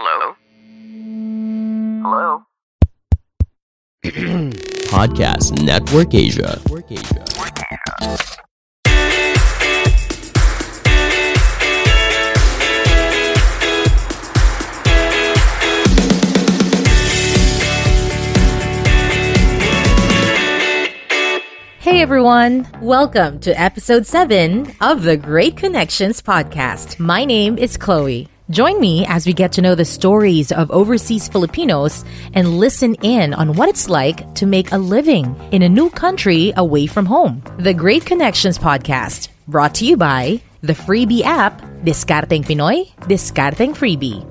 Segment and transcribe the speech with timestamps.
[0.00, 0.36] Hello?
[2.04, 2.42] Hello?
[4.94, 6.60] Podcast Network Asia.
[21.80, 22.68] Hey everyone!
[22.80, 27.00] Welcome to episode 7 of the Great Connections podcast.
[27.00, 28.28] My name is Chloe.
[28.50, 33.34] Join me as we get to know the stories of overseas Filipinos and listen in
[33.34, 37.42] on what it's like to make a living in a new country away from home.
[37.58, 44.24] The Great Connections podcast, brought to you by the Freebie app, Discarding Pinoy, Discarding Freebie.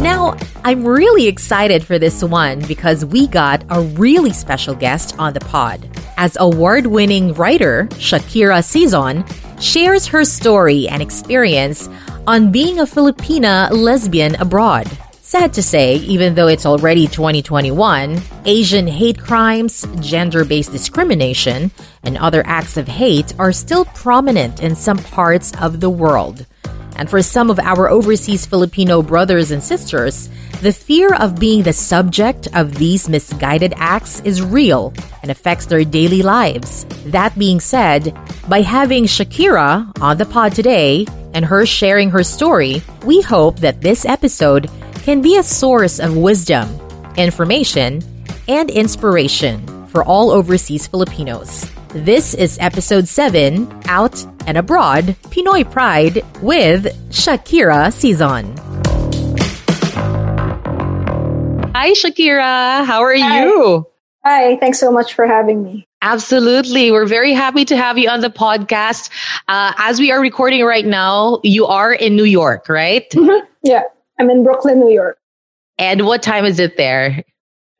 [0.00, 5.32] Now, I'm really excited for this one because we got a really special guest on
[5.32, 5.84] the pod.
[6.16, 9.26] As award winning writer Shakira Sison
[9.60, 11.88] shares her story and experience
[12.30, 14.86] on being a Filipina lesbian abroad.
[15.20, 21.72] Sad to say, even though it's already 2021, Asian hate crimes, gender based discrimination,
[22.04, 26.46] and other acts of hate are still prominent in some parts of the world.
[26.96, 30.28] And for some of our overseas Filipino brothers and sisters,
[30.60, 35.84] the fear of being the subject of these misguided acts is real and affects their
[35.84, 36.84] daily lives.
[37.06, 38.14] That being said,
[38.48, 43.80] by having Shakira on the pod today and her sharing her story, we hope that
[43.80, 44.70] this episode
[45.02, 46.68] can be a source of wisdom,
[47.16, 48.02] information,
[48.46, 51.64] and inspiration for all overseas Filipinos.
[51.92, 58.56] This is episode 7 Out and Abroad Pinoy Pride with Shakira Sison.
[61.74, 62.84] Hi, Shakira.
[62.84, 63.42] How are Hi.
[63.42, 63.86] you?
[64.24, 65.88] Hi, thanks so much for having me.
[66.00, 66.92] Absolutely.
[66.92, 69.10] We're very happy to have you on the podcast.
[69.48, 73.12] Uh, as we are recording right now, you are in New York, right?
[73.62, 73.82] Yeah,
[74.18, 75.18] I'm in Brooklyn, New York.
[75.76, 77.22] And what time is it there?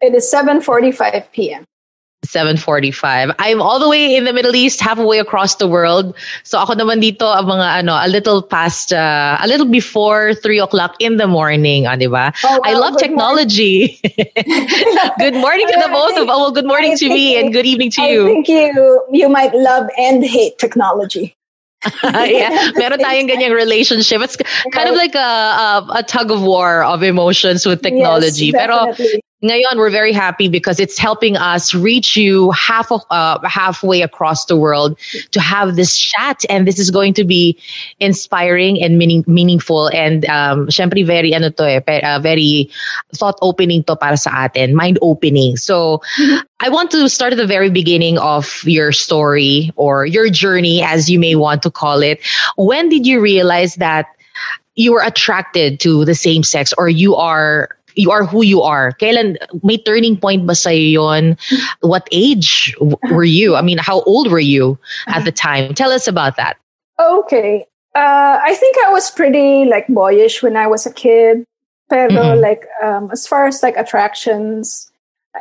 [0.02, 1.64] It is 7:45 p.m.
[2.26, 3.34] 7:45.
[3.38, 6.14] I'm all the way in the Middle East, halfway across the world.
[6.44, 10.60] So ako naman dito ang mga ano, a little past, uh, a little before 3
[10.60, 12.32] o'clock in the morning, ah, di ba?
[12.44, 13.98] Oh, I love good technology.
[15.18, 17.90] good morning to the both of oh, well, good morning to me and good evening
[17.96, 18.26] to I you.
[18.28, 18.68] think you
[19.10, 21.32] you might love and hate technology.
[22.04, 24.20] yeah, meron tayong ganyang relationship.
[24.20, 24.36] It's
[24.76, 28.52] kind of like a, a, a tug of war of emotions with technology.
[28.52, 28.92] Yes, Pero.
[29.42, 34.44] Ngayon, we're very happy because it's helping us reach you half of uh, halfway across
[34.44, 34.98] the world
[35.30, 37.56] to have this chat, and this is going to be
[38.00, 42.68] inspiring and meaning, meaningful, and um, syempre very ano to eh, uh, very
[43.16, 45.56] thought opening to para sa atin, mind opening.
[45.56, 46.02] So,
[46.60, 51.08] I want to start at the very beginning of your story or your journey, as
[51.08, 52.20] you may want to call it.
[52.58, 54.04] When did you realize that
[54.76, 58.92] you were attracted to the same sex, or you are you are who you are.
[59.00, 61.36] Kailan, may turning point ba sa'yo yun?
[61.80, 62.74] What age
[63.10, 63.56] were you?
[63.56, 64.78] I mean, how old were you
[65.08, 65.74] at the time?
[65.74, 66.56] Tell us about that.
[67.00, 67.66] Okay.
[67.94, 71.44] Uh, I think I was pretty like boyish when I was a kid.
[71.90, 72.38] Pero Mhm.
[72.40, 74.86] like um, as far as like attractions,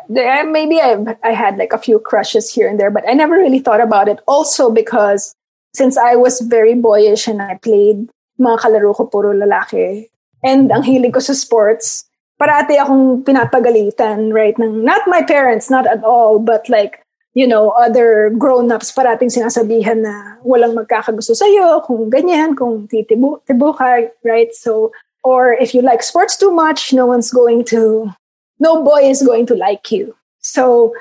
[0.09, 3.37] there, maybe I I had like a few crushes here and there, but I never
[3.37, 4.17] really thought about it.
[4.25, 5.37] Also because
[5.77, 8.09] since I was very boyish and I played
[8.41, 10.09] mga kalaro ko puro lalaki
[10.41, 12.08] and ang hilig ko sa sports,
[12.39, 14.55] parati akong pinapagalitan, right?
[14.57, 20.01] Ng, not my parents, not at all, but like you know, other grown-ups parating sinasabihan
[20.01, 24.51] na walang magkakagusto sa'yo, kung ganyan, kung titibo, tibo ka, right?
[24.51, 24.91] So,
[25.23, 28.09] or if you like sports too much, no one's going to,
[28.59, 30.15] no boy is going to like you.
[30.41, 30.91] So,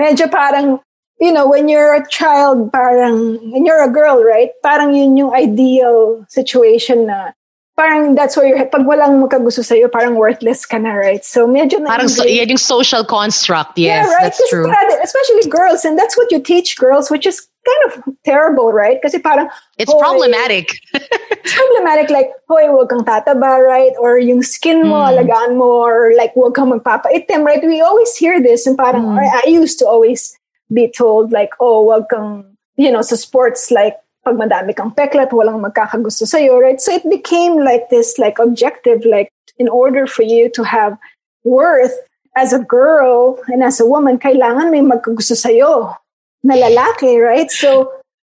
[0.00, 0.80] medyo parang,
[1.20, 4.50] you know, when you're a child, parang, when you're a girl, right?
[4.64, 7.37] Parang yun yung ideal situation na,
[7.78, 11.22] parang that's where you're, pag walang magkagusto sa'yo, parang worthless ka na, right?
[11.22, 13.78] So, medyo na Parang so, yan yung social construct.
[13.78, 14.22] Yes, yeah, right.
[14.26, 14.66] that's Kasi true.
[14.66, 17.90] parang- especially girls, and that's what you teach girls, which is kind of
[18.26, 18.98] terrible, right?
[18.98, 19.46] Kasi parang,
[19.78, 20.74] It's hoy, problematic.
[21.38, 23.94] It's problematic, like, hoy, huwag kang tataba, right?
[24.02, 25.10] Or yung skin mo, Mm.
[25.14, 27.62] alagaan mo, or like, huwag kang magpapaitim, right?
[27.62, 29.16] We always hear this, and parang, Mm.
[29.16, 30.34] or I used to always
[30.66, 33.96] be told, like, oh, huwag kang, you know, sa sports, like,
[34.28, 36.76] pag madami kang peklat, walang magkakagusto sa'yo, right?
[36.84, 41.00] So it became like this, like, objective, like, in order for you to have
[41.48, 41.96] worth
[42.36, 45.96] as a girl and as a woman, kailangan may magkagusto sa'yo
[46.44, 47.48] na lalaki, right?
[47.50, 47.88] So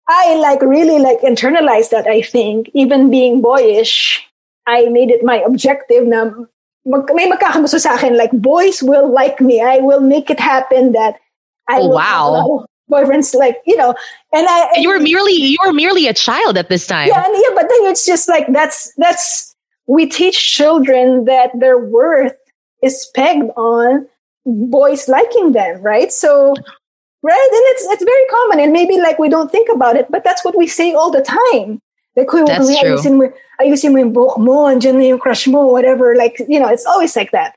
[0.08, 4.24] I like really like internalized that, I think, even being boyish,
[4.66, 6.32] I made it my objective na
[6.82, 9.62] mag, may magkakagusto sa akin, like boys will like me.
[9.62, 11.20] I will make it happen that
[11.68, 12.66] I Oh, will wow.
[12.90, 13.94] Boyfriends like, you know,
[14.32, 17.08] and I you were merely you were merely a child at this time.
[17.08, 19.54] yeah, and yeah, but then it's just like that's that's
[19.86, 22.36] we teach children that their worth
[22.82, 24.06] is pegged on
[24.44, 26.10] boys liking them, right?
[26.12, 26.54] So,
[27.22, 27.48] right?
[27.52, 28.60] And it's, it's very common.
[28.60, 31.22] And maybe like we don't think about it, but that's what we say all the
[31.22, 31.80] time.
[32.16, 32.96] Like, Kuya, That's kuya, true.
[32.96, 36.14] ayusin mo, ayusin mo yung buhok mo, andyan na yung crush mo, whatever.
[36.14, 37.54] Like, you know, it's always like that.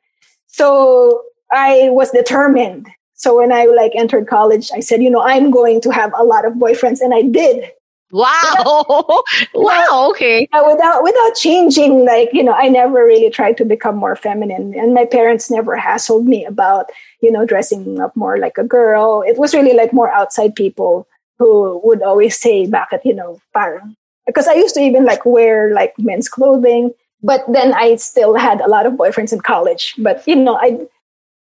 [0.47, 2.87] So I was determined.
[3.15, 6.23] So when I like entered college, I said, you know, I'm going to have a
[6.23, 6.99] lot of boyfriends.
[6.99, 7.71] And I did.
[8.11, 9.23] Wow.
[9.53, 10.07] wow.
[10.11, 10.47] Okay.
[10.53, 14.93] Without without changing like you know i never really tried to become more feminine and
[14.93, 16.85] my parents never hassled me about
[17.21, 21.07] you know dressing up more like a girl it was really like more outside people
[21.39, 23.95] who would always say back at you know parang
[24.25, 26.91] because i used to even like wear like men's clothing
[27.21, 30.79] but then i still had a lot of boyfriends in college but you know i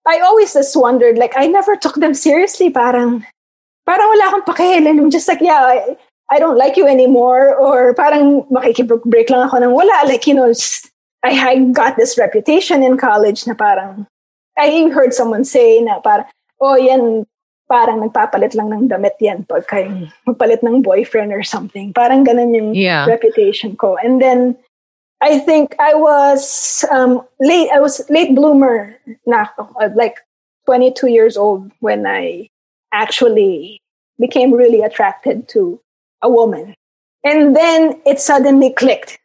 [0.09, 3.25] i always just wondered like i never took them seriously parang
[3.87, 5.97] parang wala akong pakialam i'm just like yeah I,
[6.31, 10.09] I don't like you anymore or parang makikibreak lang ako ng wala.
[10.09, 10.89] Like, you know, just,
[11.23, 14.07] I, I got this reputation in college na parang,
[14.57, 16.25] I heard someone say na parang,
[16.61, 17.27] oh, yan,
[17.69, 21.93] parang nagpapalit lang ng damit yan pag kayo magpalit ng boyfriend or something.
[21.93, 23.05] Parang ganun yung Yeah.
[23.05, 23.97] reputation ko.
[24.01, 24.57] And then,
[25.25, 28.95] I think I was um, late, I was late bloomer
[29.25, 30.19] na uh, like
[30.67, 32.51] 22 years old when I
[32.93, 33.81] actually
[34.21, 35.81] became really attracted to
[36.21, 36.75] a woman.
[37.25, 39.19] And then it suddenly clicked.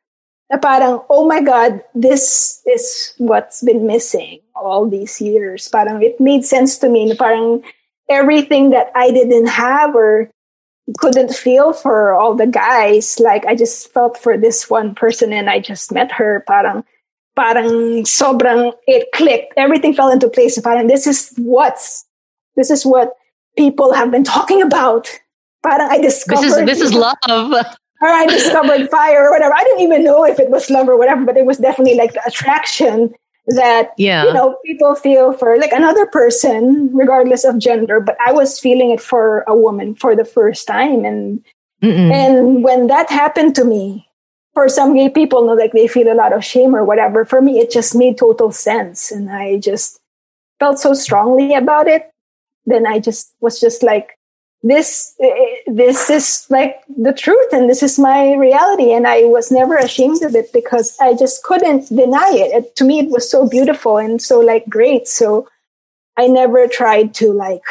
[0.62, 5.68] Parang, oh my God, this is what's been missing all these years.
[5.68, 7.14] Parang it made sense to me.
[7.14, 7.62] Parang
[8.10, 10.32] everything that I didn't have or
[10.98, 15.50] couldn't feel for all the guys, like I just felt for this one person and
[15.50, 16.44] I just met her.
[16.48, 16.84] Parang,
[17.36, 19.54] parang sobrang, it clicked.
[19.58, 20.60] Everything fell into place.
[20.60, 22.06] Parang this is what's,
[22.56, 23.14] this is what
[23.58, 25.10] people have been talking about.
[25.64, 27.16] Parang I This discovered is this is love.
[27.28, 29.54] or I discovered fire or whatever.
[29.54, 32.14] I didn't even know if it was love or whatever, but it was definitely like
[32.14, 33.14] the attraction
[33.56, 34.26] that Yeah.
[34.26, 38.00] you know people feel for like another person, regardless of gender.
[38.00, 41.44] But I was feeling it for a woman for the first time, and
[41.82, 42.12] Mm-mm.
[42.12, 44.08] and when that happened to me,
[44.54, 47.24] for some gay people, know like they feel a lot of shame or whatever.
[47.26, 50.00] For me, it just made total sense, and I just
[50.60, 52.12] felt so strongly about it.
[52.66, 54.19] Then I just was just like,
[54.62, 55.16] this,
[55.68, 60.22] this is like the truth, and this is my reality, and I was never ashamed
[60.22, 62.52] of it because I just couldn't deny it.
[62.54, 65.08] it to me, it was so beautiful and so like great.
[65.08, 65.48] So
[66.18, 67.64] I never tried to like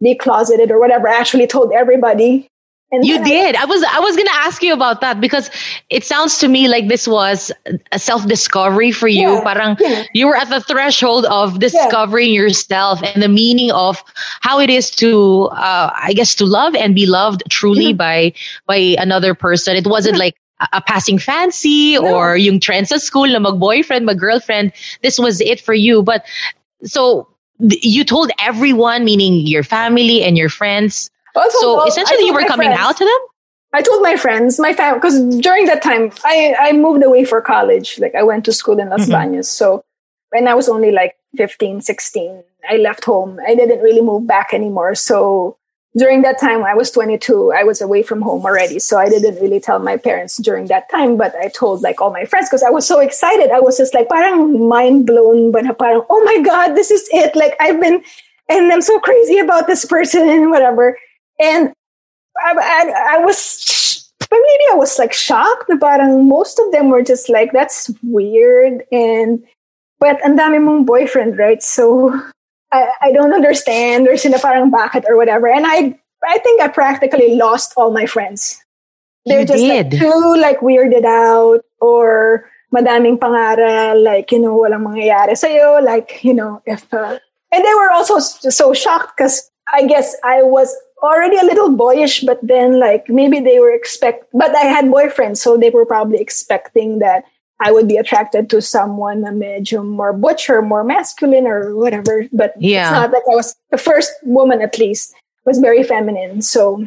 [0.00, 1.08] be closeted or whatever.
[1.08, 2.48] I actually told everybody.
[2.90, 3.56] And You then I- did.
[3.56, 5.50] I was I was gonna ask you about that because
[5.90, 7.52] it sounds to me like this was
[7.92, 9.28] a self discovery for you.
[9.28, 10.04] Yeah, Parang yeah.
[10.14, 14.02] you were at the threshold of discovering yourself and the meaning of
[14.40, 18.32] how it is to uh, I guess to love and be loved truly by
[18.66, 19.76] by another person.
[19.76, 20.36] It wasn't like
[20.72, 22.08] a, passing fancy No.
[22.16, 24.72] or yung trend sa school na mag boyfriend, mag girlfriend.
[25.02, 26.02] This was it for you.
[26.02, 26.24] But
[26.84, 27.28] so
[27.60, 31.10] you told everyone, meaning your family and your friends.
[31.38, 32.80] Also, So well, essentially, you were coming friends.
[32.80, 33.18] out to them.
[33.74, 37.40] I told my friends, my family, because during that time, I, I moved away for
[37.42, 37.98] college.
[37.98, 39.12] Like I went to school in Los Mhm.
[39.14, 39.44] Baños.
[39.46, 39.84] So
[40.30, 43.38] when I was only like 15, 16, I left home.
[43.46, 44.94] I didn't really move back anymore.
[44.94, 45.56] So
[45.96, 47.52] during that time, I was 22.
[47.52, 48.78] I was away from home already.
[48.78, 52.10] So I didn't really tell my parents during that time, but I told like all
[52.10, 53.50] my friends because I was so excited.
[53.50, 57.36] I was just like, parang mind blown, but parang, oh my God, this is it.
[57.36, 58.02] Like I've been,
[58.48, 60.96] and I'm so crazy about this person and whatever.
[61.38, 61.72] And
[62.42, 65.68] I, I, I was, but maybe I was like shocked.
[65.68, 68.84] na Parang most of them were just like, that's weird.
[68.92, 69.42] And,
[69.98, 71.62] but ang dami mong boyfriend, right?
[71.62, 72.14] So
[72.72, 75.48] I, I don't understand or sila parang bakit or whatever.
[75.48, 78.62] And I, I think I practically lost all my friends.
[79.26, 79.92] They're You just did.
[79.92, 85.82] like too like weirded out or madaming pangaral, like, you know, walang mangyayari sa'yo.
[85.82, 87.18] Like, you know, if, uh,
[87.52, 92.22] and they were also so shocked because I guess I was already a little boyish,
[92.22, 96.20] but then like maybe they were expect, but I had boyfriends, so they were probably
[96.20, 97.24] expecting that
[97.60, 102.24] I would be attracted to someone a medyo more butcher, more masculine or whatever.
[102.32, 102.88] But Yeah.
[102.88, 105.14] it's not like I was the first woman at least
[105.44, 106.42] was very feminine.
[106.42, 106.86] So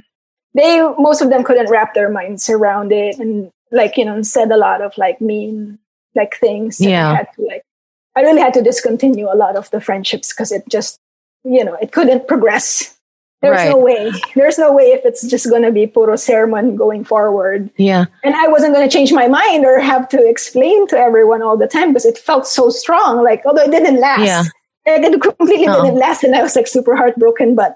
[0.53, 4.51] they most of them couldn't wrap their minds around it and like, you know, said
[4.51, 5.79] a lot of like mean
[6.15, 6.79] like things.
[6.79, 7.11] Yeah.
[7.11, 7.63] I had to like
[8.15, 10.97] I really had to discontinue a lot of the friendships because it just
[11.43, 12.97] you know, it couldn't progress.
[13.41, 13.69] There's Right.
[13.69, 14.11] no way.
[14.35, 17.69] There's no way if it's just gonna be puro sermon going forward.
[17.77, 18.05] Yeah.
[18.23, 21.67] And I wasn't gonna change my mind or have to explain to everyone all the
[21.67, 23.23] time because it felt so strong.
[23.23, 24.21] Like although it didn't last.
[24.21, 24.43] Yeah.
[24.85, 25.81] It didn't- completely No.
[25.83, 27.55] didn't last and I was like super heartbroken.
[27.55, 27.75] But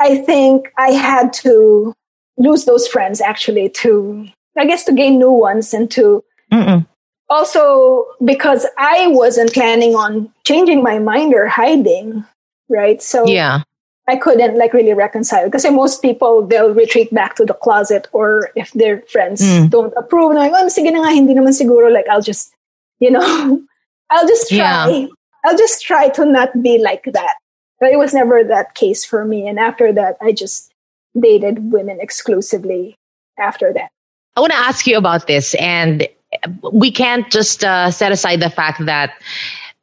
[0.00, 1.94] I think I had to
[2.36, 4.26] lose those friends actually to
[4.58, 6.84] I guess to gain new ones and to Mm-mm.
[7.30, 12.24] also because I wasn't planning on changing my mind or hiding,
[12.68, 13.00] right?
[13.02, 13.62] So yeah.
[14.08, 18.50] I couldn't like really reconcile because most people they'll retreat back to the closet or
[18.54, 19.70] if their friends Mm.
[19.70, 22.54] don't approve, like, oh, sige na nga, hindi naman siguro, like I'll just,
[23.00, 23.26] you know,
[24.10, 24.88] I'll just try.
[24.88, 25.06] Yeah.
[25.44, 27.34] I'll just try to not be like that.
[27.78, 29.46] But it was never that case for me.
[29.46, 30.72] And after that, I just
[31.18, 32.96] dated women exclusively
[33.38, 33.90] after that.
[34.36, 36.06] I want to ask you about this, and
[36.72, 39.12] we can't just uh, set aside the fact that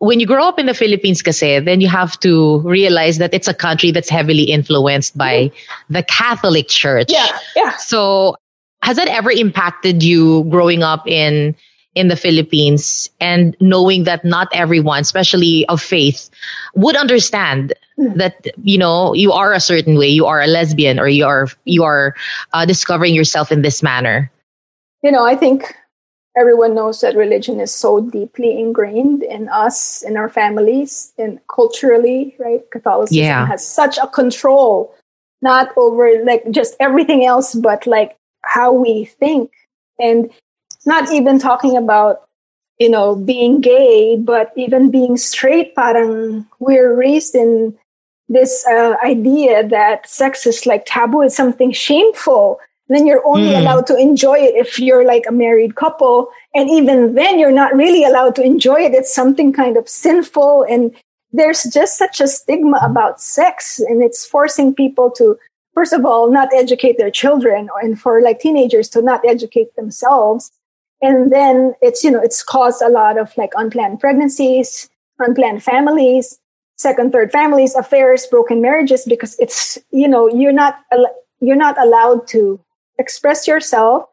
[0.03, 3.48] when you grow up in the Philippines, kasi, then you have to realize that it's
[3.48, 5.50] a country that's heavily influenced by
[5.89, 7.07] the Catholic Church.
[7.07, 7.72] Yeah, yeah.
[7.77, 8.36] So,
[8.83, 11.55] has that ever impacted you growing up in
[11.95, 16.29] in the Philippines and knowing that not everyone, especially of faith,
[16.75, 18.17] would understand Mm.
[18.17, 21.45] that you know you are a certain way, you are a lesbian, or you are
[21.65, 22.15] you are
[22.51, 24.31] uh, discovering yourself in this manner?
[25.03, 25.75] You know, I think
[26.36, 32.36] everyone knows that religion is so deeply ingrained in us, in our families, and culturally,
[32.40, 32.62] right?
[32.72, 33.46] Catholicism Yeah.
[33.46, 34.94] has such a control,
[35.42, 39.52] not over like just everything else, but like how we think.
[40.00, 40.30] And
[40.86, 42.28] not even talking about,
[42.80, 47.78] you know, being gay, but even being straight, parang we're raised in
[48.28, 52.60] this uh, idea that sex is like taboo, it's something shameful.
[52.90, 53.60] Then you're only Mm.
[53.62, 56.30] allowed to enjoy it if you're like a married couple.
[56.54, 58.94] And even then, you're not really allowed to enjoy it.
[58.94, 60.63] It's something kind of sinful.
[60.63, 60.94] And
[61.32, 63.80] there's just such a stigma about sex.
[63.80, 65.38] And it's forcing people to,
[65.74, 70.52] first of all, not educate their children, and for like teenagers to not educate themselves.
[71.02, 76.38] And then it's, you know, it's caused a lot of like unplanned pregnancies, unplanned families,
[76.78, 80.80] second, third families, affairs, broken marriages, because it's, you know, you're not,
[81.40, 82.60] you're not allowed to
[83.00, 84.05] express yourself,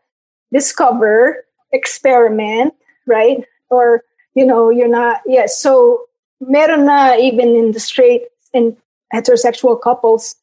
[0.52, 2.74] discover, experiment,
[3.06, 3.44] right?
[3.70, 4.02] Or,
[4.34, 5.46] you know, you're not, yeah.
[5.46, 6.02] So,
[6.40, 8.22] meron na even in the straight
[8.54, 8.76] and
[9.14, 10.36] heterosexual couples,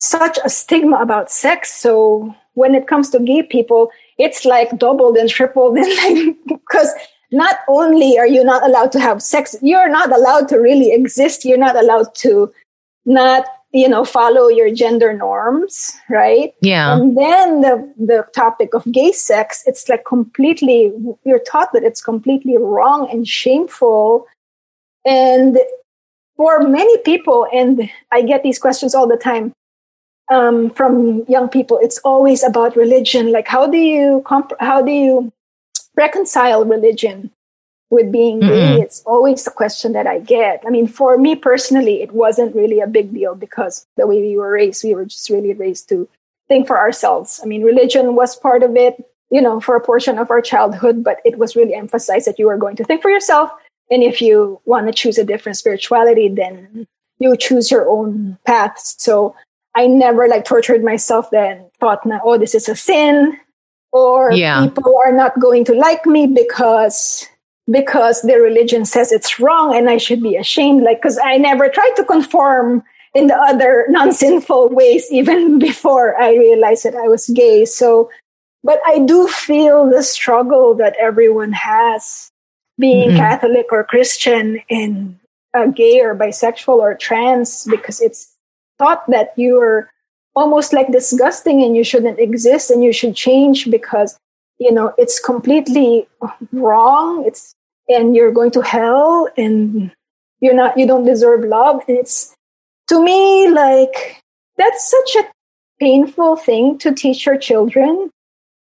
[0.00, 1.72] such a stigma about sex.
[1.72, 6.92] So, when it comes to gay people, it's like doubled and tripled and like, because
[7.32, 11.44] not only are you not allowed to have sex, you're not allowed to really exist.
[11.44, 12.52] You're not allowed to
[13.06, 16.54] not, you know, follow your gender norms, right?
[16.60, 16.94] Yeah.
[16.94, 20.92] And then the the topic of gay sex, it's like completely
[21.24, 24.26] you're taught that it's completely wrong and shameful.
[25.06, 25.58] And
[26.36, 29.52] for many people, and I get these questions all the time
[30.30, 31.78] um, from young people.
[31.82, 33.32] It's always about religion.
[33.32, 35.32] Like, how do you comp- how do you
[35.96, 37.30] reconcile religion
[37.92, 38.46] with being gay?
[38.46, 38.82] Mm-mm.
[38.82, 40.62] It's always the question that I get.
[40.66, 44.34] I mean, for me personally, it wasn't really a big deal because the way we
[44.34, 46.08] were raised, we were just really raised to
[46.48, 47.38] think for ourselves.
[47.42, 48.96] I mean, religion was part of it,
[49.30, 52.48] you know, for a portion of our childhood, but it was really emphasized that you
[52.48, 53.50] are going to think for yourself.
[53.90, 56.86] And if you want to choose a different spirituality, then
[57.18, 58.78] you choose your own path.
[58.78, 59.36] So
[59.74, 63.38] I never like tortured myself then thought oh, this is a sin
[63.92, 64.62] or Yeah.
[64.64, 67.28] people are not going to like me because
[67.70, 70.82] because their religion says it's wrong and I should be ashamed.
[70.82, 72.82] Like, cause I never tried to conform
[73.14, 77.64] in the other non-sinful ways even before I realized that I was gay.
[77.64, 78.10] So,
[78.64, 82.30] but I do feel the struggle that everyone has
[82.78, 83.16] being Mhm.
[83.16, 85.18] Catholic or Christian and
[85.54, 88.34] uh, gay or bisexual or trans because it's
[88.78, 89.90] thought that you're
[90.34, 94.18] almost like disgusting and you shouldn't exist and you should change because
[94.62, 96.06] you know it's completely
[96.52, 97.24] wrong.
[97.26, 97.54] It's
[97.88, 99.90] and you're going to hell and
[100.40, 101.82] you're not you don't deserve love.
[101.88, 102.34] And it's
[102.88, 104.22] to me like
[104.56, 105.28] that's such a
[105.80, 108.10] painful thing to teach your children.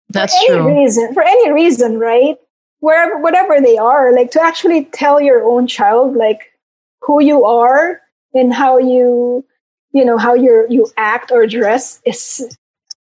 [0.09, 0.81] That's for any true.
[0.81, 2.37] reason for any reason right?
[2.79, 6.53] Wherever whatever they are like to actually tell your own child like
[7.01, 8.01] who you are
[8.33, 9.43] and how you
[9.91, 12.57] you know how you you act or dress is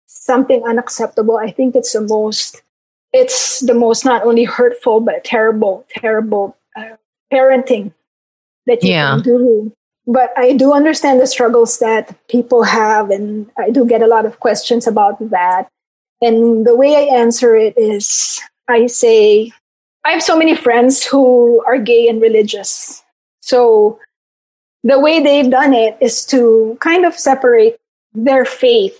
[0.05, 1.37] something unacceptable.
[1.37, 2.61] I think it's the most
[3.15, 6.95] it's the most not only hurtful but terrible terrible uh,
[7.31, 7.93] parenting
[8.67, 9.15] that you Yeah.
[9.15, 9.71] can do
[10.05, 14.25] but i do understand the struggles that people have and i do get a lot
[14.25, 15.69] of questions about that
[16.21, 19.51] and the way i answer it is i say
[20.03, 23.01] i have so many friends who are gay and religious
[23.41, 23.97] so
[24.83, 27.79] the way they've done it is to kind of separate
[28.13, 28.97] their faith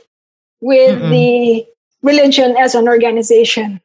[0.62, 1.10] with Mm-mm.
[1.12, 1.68] the
[2.02, 3.82] religion as an organization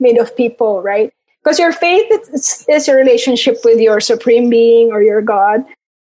[0.00, 1.12] made of people, right?
[1.42, 5.64] Because your faith is, is your relationship with your supreme being or your God,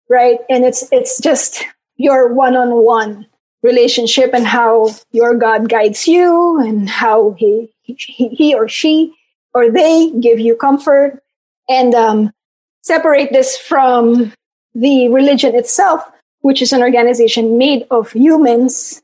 [0.09, 0.39] right?
[0.49, 1.65] And it's it's just
[1.97, 3.27] your one-on-one
[3.61, 7.95] relationship and how your God guides you and how he he,
[8.29, 9.13] he or she
[9.53, 11.21] or they give you comfort
[11.69, 12.33] and um,
[12.81, 14.33] separate this from
[14.75, 16.03] the religion itself,
[16.41, 19.01] which is an organization made of humans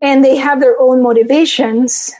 [0.00, 2.12] and they have their own motivations.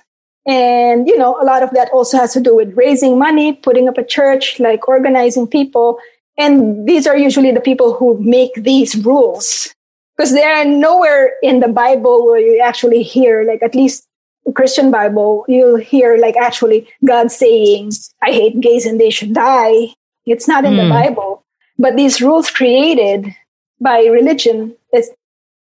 [0.46, 3.88] And, you know, a lot of that also has to do with raising money, putting
[3.88, 5.98] up a church, like organizing people.
[6.36, 9.72] And these are usually the people who make these rules
[10.16, 14.06] because they are nowhere in the Bible where you actually hear, like at least
[14.54, 19.94] Christian Bible, you'll hear like actually God saying, I hate gays and they should die.
[20.26, 20.76] It's not in mm.
[20.76, 20.90] the hmm.
[20.90, 21.44] Bible.
[21.78, 23.34] But these rules created
[23.80, 25.10] by religion, is,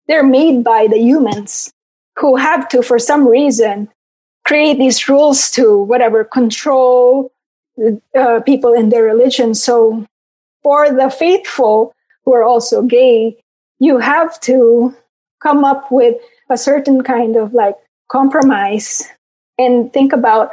[0.07, 1.73] they're made by the humans
[2.17, 3.89] who have to, for some reason,
[4.45, 7.31] create these rules to whatever control
[8.17, 9.53] uh, people in their religion.
[9.53, 10.05] So
[10.63, 13.37] for the faithful who are also gay,
[13.79, 14.95] you have to
[15.41, 16.15] come up with
[16.49, 17.75] a certain kind of like
[18.07, 19.03] compromise
[19.57, 20.51] and think about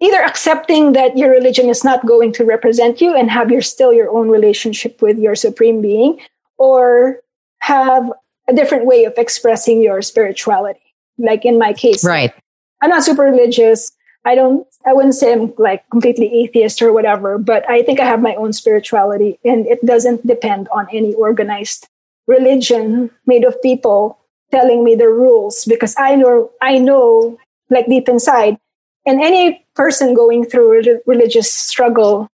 [0.00, 3.92] either accepting that your religion is not going to represent you and have your still
[3.92, 6.20] your own relationship with your supreme being
[6.56, 7.20] or
[7.60, 8.10] have
[8.48, 12.32] a different way of expressing your spirituality like in my case right
[12.82, 13.92] i'm not super religious.
[14.24, 18.04] I don't i wouldn't say i'm like completely atheist or whatever but i think i
[18.04, 21.88] have my own spirituality and it doesn't depend on any organized
[22.28, 24.18] religion made of people
[24.52, 27.38] telling me the rules because I know, I know,
[27.70, 28.58] like deep inside,
[29.04, 32.28] and any person going through a religious struggle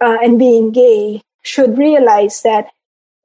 [0.00, 2.68] uh, and being gay should realize that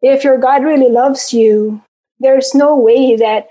[0.01, 1.81] if your God really loves you,
[2.19, 3.49] there's no way that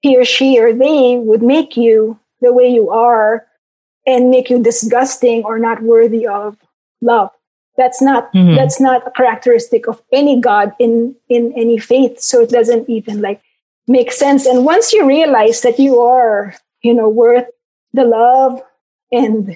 [0.00, 3.46] he or she or they would make you the way you are
[4.06, 6.56] and make you disgusting or not worthy of
[7.00, 7.30] love.
[7.76, 8.54] That's not mm-hmm.
[8.54, 12.20] that's not a characteristic of any God in in any faith.
[12.20, 13.42] So it doesn't even like
[13.86, 14.46] make sense.
[14.46, 17.46] And once you realize that you are, you know, worth
[17.92, 18.62] the love
[19.12, 19.54] and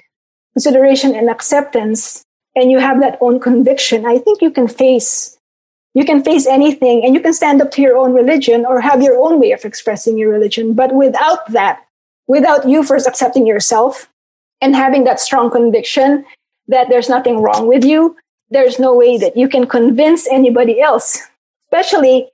[0.53, 2.23] consideration and acceptance,
[2.55, 5.37] and you have that own conviction, I think you can face
[5.93, 9.01] you can face anything and you can stand up to your own religion or have
[9.01, 10.73] your own way of expressing your religion.
[10.73, 11.81] But without that,
[12.27, 14.09] without you first accepting yourself
[14.61, 16.25] and having that strong conviction
[16.67, 18.15] that there's nothing wrong with you,
[18.49, 21.19] there's no way that you can convince anybody else,
[21.67, 22.29] especially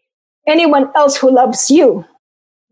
[0.47, 2.06] anyone else who loves you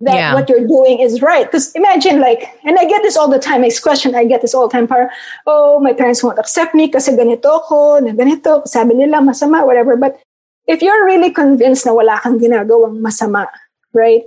[0.02, 0.34] that yeah.
[0.34, 1.46] what you're doing is right.
[1.46, 4.54] Because imagine like, and I get this all the time, this question, I get this
[4.54, 5.10] all the time, para,
[5.48, 9.96] oh, my parents won't accept me kasi ganito ko, na ganito, sabi nila masama, whatever.
[9.96, 10.20] But
[10.68, 13.48] if you're really convinced na wala kang ginagawang masama,
[13.94, 14.24] right?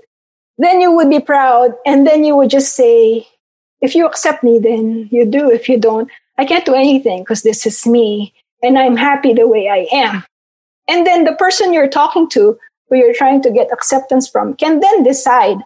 [0.58, 3.26] Then you would be proud and then you would just say,
[3.80, 5.50] if you accept me, then you do.
[5.50, 9.46] If you don't, I can't do anything because this is me and I'm happy the
[9.46, 10.24] way I am.
[10.88, 14.80] And then the person you're talking to who you're trying to get acceptance from can
[14.80, 15.58] then decide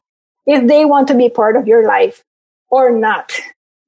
[0.47, 2.23] if they want to be part of your life
[2.71, 3.33] or not.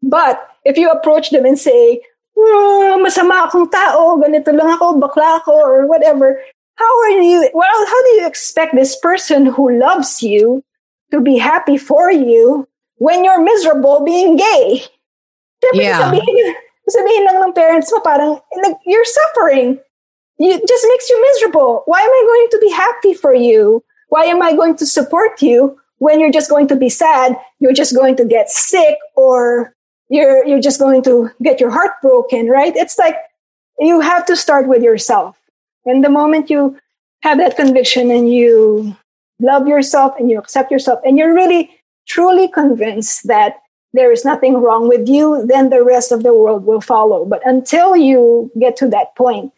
[0.03, 2.01] But if you approach them and say,
[2.37, 6.41] oh, masama akong tao, ganito lang ako, bakla ako, or whatever,
[6.77, 10.63] how are you, well, how do you expect this person who loves you
[11.15, 12.67] to be happy for you
[12.99, 14.83] when you're miserable being gay?
[15.73, 16.03] yeah.
[16.03, 16.55] sabihin,
[16.91, 19.79] sabihin lang ng parents mo, parang, eh, you're suffering
[20.39, 21.83] it just makes you miserable.
[21.87, 23.85] Why am I going to be happy for you?
[24.09, 27.37] Why am I going to support you when you're just going to be sad?
[27.61, 29.75] You're just going to get sick or
[30.09, 32.75] you're, you're just going to get your heart broken, right?
[32.77, 33.17] It's like
[33.79, 35.37] you have to start with yourself.
[35.87, 36.79] And the moment you
[37.23, 38.97] have that conviction and you
[39.45, 41.71] love yourself and you accept yourself and you're really
[42.07, 43.61] truly convinced that
[43.93, 47.25] there is nothing wrong with you, then the rest of the world will follow.
[47.25, 49.53] But until you get to that point,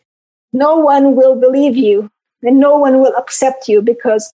[0.53, 2.11] no one will believe you
[2.43, 4.33] and no one will accept you because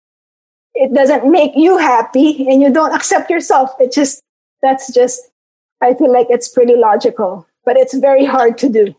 [0.75, 3.71] it doesn't make you happy and you don't accept yourself.
[3.81, 4.23] It just,
[4.63, 5.21] that's just,
[5.81, 8.95] I feel like it's pretty logical, but it's very hard to do.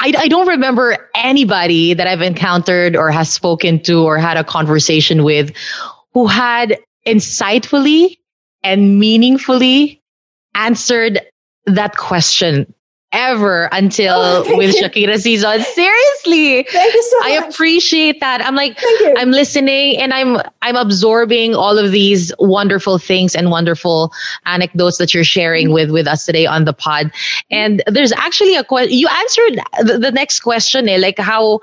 [0.00, 4.44] I, I don't remember anybody that I've encountered or has spoken to or had a
[4.44, 5.52] conversation with
[6.14, 8.18] who had insightfully
[8.62, 10.00] and meaningfully
[10.54, 11.20] answered
[11.66, 12.72] that question
[13.12, 14.82] ever until oh, with you.
[14.82, 15.62] Shakira Sison.
[15.64, 16.64] Seriously.
[16.70, 17.28] Thank you so much.
[17.28, 18.44] I appreciate that.
[18.44, 18.78] I'm like
[19.16, 24.12] I'm listening and I'm I'm absorbing all of these wonderful things and wonderful
[24.44, 25.74] anecdotes that you're sharing mm-hmm.
[25.74, 27.10] with with us today on the pod.
[27.50, 31.60] And there's actually a question you answered the, the next question eh, like how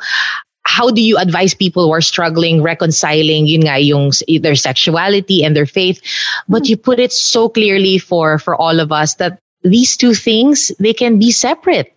[0.67, 5.55] how do you advise people who are struggling reconciling yun nga, yung their sexuality and
[5.55, 6.01] their faith
[6.49, 6.71] but mm-hmm.
[6.71, 10.93] you put it so clearly for for all of us that these two things they
[10.93, 11.91] can be separate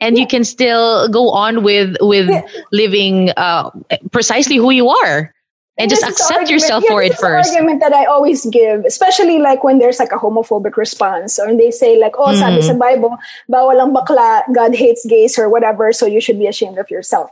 [0.00, 0.22] and yeah.
[0.22, 2.42] you can still go on with with yeah.
[2.72, 3.70] living uh,
[4.10, 5.32] precisely who you are
[5.78, 7.48] and just accept yourself yeah, for it first.
[7.48, 11.70] argument that I always give, especially like when there's like a homophobic response or they
[11.70, 12.38] say like, oh, mm.
[12.38, 13.16] sabi sa Bible,
[13.50, 17.30] bawal ang bakla, God hates gays or whatever, so you should be ashamed of yourself.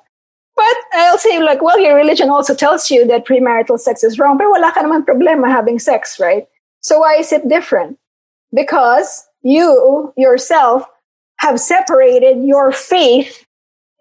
[0.57, 4.39] But I'll say like, well, your religion also tells you that premarital sex is wrong,
[4.39, 6.49] pero wala ka naman problema having sex, right?
[6.81, 7.99] So why is it different?
[8.53, 10.85] Because you yourself
[11.39, 13.45] have separated your faith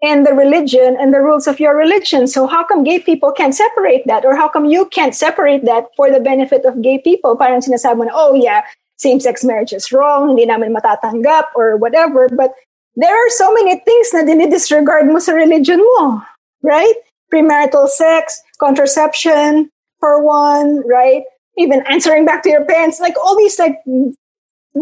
[0.02, 2.26] and the religion and the rules of your religion.
[2.26, 4.24] So how come gay people can't separate that?
[4.24, 7.36] Or how come you can't separate that for the benefit of gay people?
[7.36, 8.62] Parang sinasabi na, oh yeah,
[8.96, 12.28] same-sex marriage is wrong, hindi namin matatanggap or whatever.
[12.28, 12.52] But
[12.96, 16.22] there are so many things na dinidisregard mo sa religion mo,
[16.62, 16.94] right?
[17.32, 21.24] Premarital sex, contraception, for one, right?
[21.58, 23.80] Even answering back to your parents, like all these like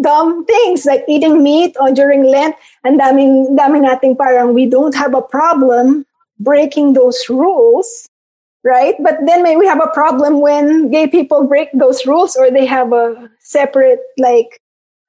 [0.03, 2.55] dumb things like eating meat or during Lent.
[2.85, 6.05] And daming, daming nating parang we don't have a problem
[6.39, 8.09] breaking those rules,
[8.65, 8.95] right?
[9.03, 12.93] But then we have a problem when gay people break those rules or they have
[12.93, 14.61] a separate like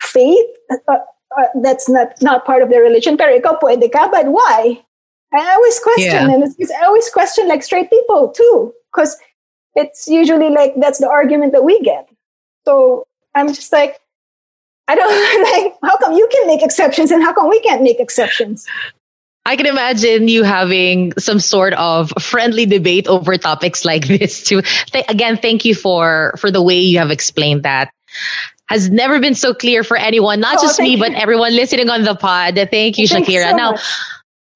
[0.02, 0.98] faith uh,
[1.38, 3.18] uh, that's not not part of their religion.
[3.18, 4.82] Pero ikaw pwede ka, but why?
[5.34, 6.34] I always question, yeah.
[6.34, 9.16] and it's, I always question like straight people too, because
[9.76, 12.10] it's usually like that's the argument that we get.
[12.66, 14.00] So I'm just like,
[14.90, 18.00] I don't like how come you can make exceptions and how come we can't make
[18.00, 18.66] exceptions?
[19.46, 24.62] I can imagine you having some sort of friendly debate over topics like this too.
[24.92, 27.94] Th- again, thank you for for the way you have explained that.
[28.66, 30.98] Has never been so clear for anyone, not oh, just me, you.
[31.00, 32.56] but everyone listening on the pod.
[32.70, 33.50] Thank you, Thanks Shakira.
[33.50, 33.82] So now, much.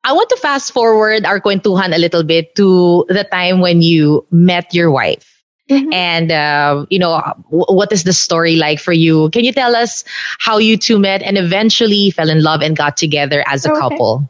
[0.04, 4.26] I want to fast forward our kwentuhan a little bit to the time when you
[4.30, 5.33] met your wife.
[5.74, 5.94] Mm-hmm.
[5.94, 9.30] And, uh, you know, w- what is the story like for you?
[9.32, 10.04] Can you tell us
[10.40, 13.80] how you two met and eventually fell in love and got together as a okay.
[13.80, 14.30] couple?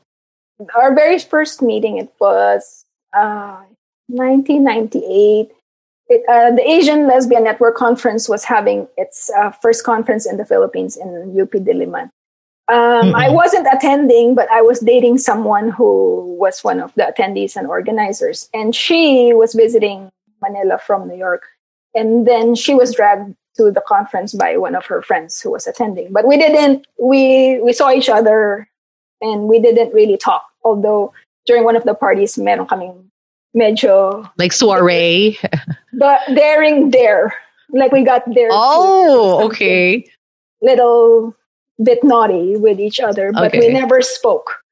[0.75, 3.61] Our very first meeting, it was uh,
[4.07, 5.51] 1998.
[6.09, 10.45] It, uh, the Asian Lesbian Network Conference was having its uh, first conference in the
[10.45, 12.09] Philippines in UP Diliman.
[12.71, 13.13] Um.
[13.13, 17.67] I wasn't attending, but I was dating someone who was one of the attendees and
[17.67, 18.49] organizers.
[18.53, 20.09] And she was visiting
[20.43, 21.43] Manila from New York.
[21.95, 25.67] And then she was dragged to the conference by one of her friends who was
[25.67, 26.11] attending.
[26.11, 28.67] But we didn't, we, we saw each other
[29.21, 30.43] and we didn't really talk.
[30.63, 31.13] Although
[31.45, 33.05] during one of the parties, meron kaming
[33.55, 34.29] medyo...
[34.37, 35.37] Like soiree?
[35.93, 37.33] but daring dare.
[37.69, 38.49] Like we got there.
[38.51, 40.05] Oh, okay.
[40.61, 41.35] Little
[41.81, 43.59] bit naughty with each other, but okay.
[43.59, 44.62] we never spoke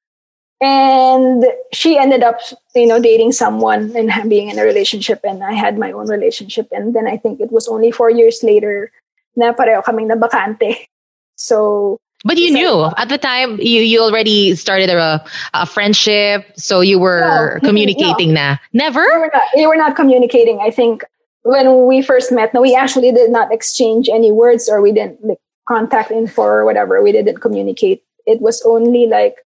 [0.61, 1.43] and
[1.73, 2.37] she ended up
[2.75, 6.69] you know dating someone and being in a relationship and i had my own relationship.
[6.71, 8.91] And then i think it was only four years later
[9.35, 10.87] na pareho kaming nabakante.
[11.35, 12.85] So but you knew.
[12.97, 17.65] At the time you you already started a, a friendship so you were no, mm-hmm.
[17.65, 18.53] communicating no.
[18.53, 18.57] na.
[18.73, 19.01] Never?
[19.01, 21.03] We were, not, we were not communicating i think
[21.41, 22.53] when we first met.
[22.53, 26.65] No we actually did not exchange any words or we didn't like, contact info or
[26.65, 27.01] whatever.
[27.01, 28.03] We didn't communicate.
[28.25, 29.41] It was only like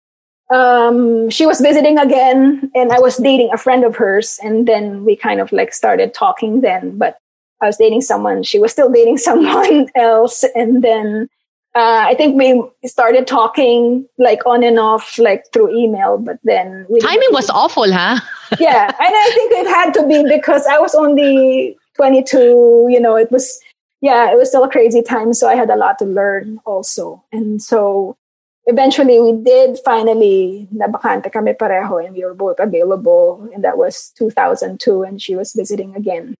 [0.52, 4.38] um, she was visiting again and I was dating a friend of hers.
[4.42, 7.16] And then we kind of like started talking then, but
[7.62, 8.42] I was dating someone.
[8.42, 10.44] She was still dating someone else.
[10.54, 11.28] And then
[11.74, 16.86] uh, I think we started talking like on and off, like through email, but then
[17.00, 18.20] timing was awful, huh?
[18.60, 18.84] yeah.
[18.84, 23.32] And I think it had to be because I was only 22, you know, it
[23.32, 23.58] was,
[24.02, 25.32] yeah, it was still a crazy time.
[25.32, 27.24] So I had a lot to learn also.
[27.32, 28.18] And so
[28.66, 34.12] eventually we did finally nabakante kami pareho and we were both available and that was
[34.18, 36.34] 2002 and she was visiting again.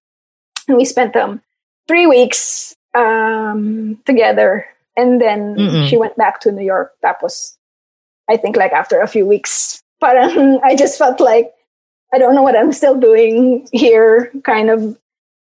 [0.67, 1.41] And we spent um
[1.87, 5.87] three weeks um together and then Mm-mm.
[5.89, 6.93] she went back to new york.
[7.01, 7.57] That was
[8.29, 9.81] i think like after a few weeks.
[10.03, 11.51] Parang i just felt like
[12.13, 14.97] i don't know what i'm still doing here kind of.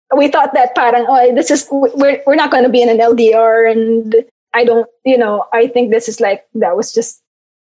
[0.09, 2.97] We thought that parang oh this is we're, we're not going to be in an
[2.97, 7.21] ldr and I don't, you know, I think this is like, that was just,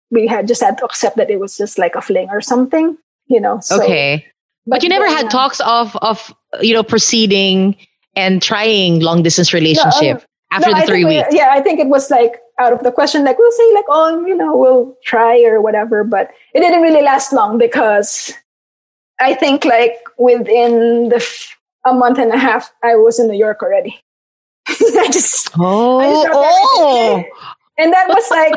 [0.10, 2.98] we had just had to accept that it was just like a fling or something,
[3.28, 3.60] you know.
[3.62, 4.26] So, okay.
[4.66, 7.76] But, but you never had uh, talks of, of, you know, proceeding
[8.16, 11.28] and trying long distance relationship no, um, after no, the three weeks.
[11.32, 13.24] We, yeah, I think it was like out of the question.
[13.24, 16.04] Like we'll say like, oh, you know, we'll try or whatever.
[16.04, 18.34] But it didn't really last long because
[19.20, 23.38] I think like within the f- a month and a half, I was in New
[23.38, 24.00] York already.
[25.00, 27.24] I just oh, I just oh.
[27.78, 28.54] and that was like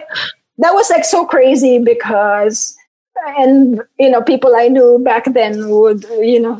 [0.58, 2.76] that was like so crazy because
[3.38, 6.58] and you know people I knew back then would you know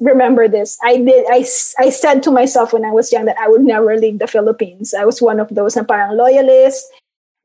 [0.00, 0.78] remember this.
[0.84, 1.44] I did I,
[1.78, 4.94] I said to myself when I was young that I would never leave the Philippines.
[4.94, 6.84] I was one of those na parang loyalist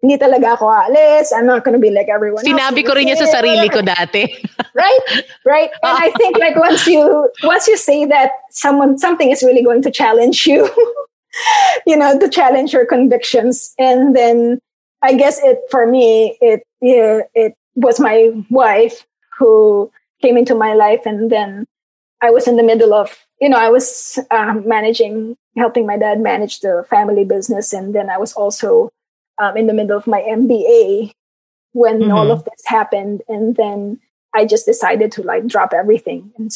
[0.01, 1.29] hindi talaga ako aalis.
[1.31, 2.87] I'm not gonna be like everyone Sinabi else.
[2.89, 4.27] ko rin niya sa sarili ko dati.
[4.73, 5.05] right?
[5.45, 5.69] Right?
[5.83, 9.81] And I think like once you once you say that someone something is really going
[9.83, 10.65] to challenge you,
[11.87, 13.73] you know, to challenge your convictions.
[13.77, 14.59] And then
[15.01, 19.05] I guess it for me it yeah, it was my wife
[19.37, 21.65] who came into my life and then
[22.21, 26.19] I was in the middle of, you know, I was um, managing, helping my dad
[26.21, 27.73] manage the family business.
[27.73, 28.91] And then I was also
[29.41, 31.11] um, in the middle of my MBA
[31.73, 32.11] when mm-hmm.
[32.11, 33.21] all of this happened.
[33.27, 33.99] And then
[34.35, 36.51] I just decided to like drop everything and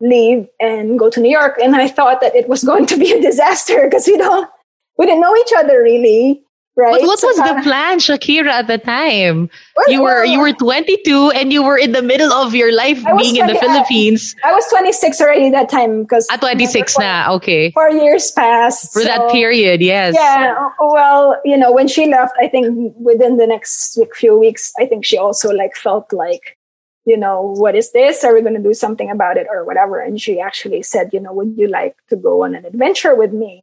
[0.00, 1.58] leave and go to New York.
[1.62, 4.48] And I thought that it was going to be a disaster because we don't,
[4.96, 6.43] we didn't know each other really
[6.76, 6.92] right?
[6.92, 9.48] But what so was the plan, Shakira, at the time?
[9.76, 12.72] Well, you were well, you were 22 and you were in the middle of your
[12.72, 14.34] life being 20, in the Philippines.
[14.44, 17.70] I, I, was 26 already that time because at ah, 26 na, okay.
[17.72, 19.80] Four years passed for so, that period.
[19.80, 20.14] Yes.
[20.16, 20.68] Yeah.
[20.80, 24.86] Well, you know, when she left, I think within the next like, few weeks, I
[24.86, 26.58] think she also like felt like.
[27.06, 28.24] You know, what is this?
[28.24, 30.00] Are we going to do something about it or whatever?
[30.00, 33.30] And she actually said, you know, would you like to go on an adventure with
[33.30, 33.62] me?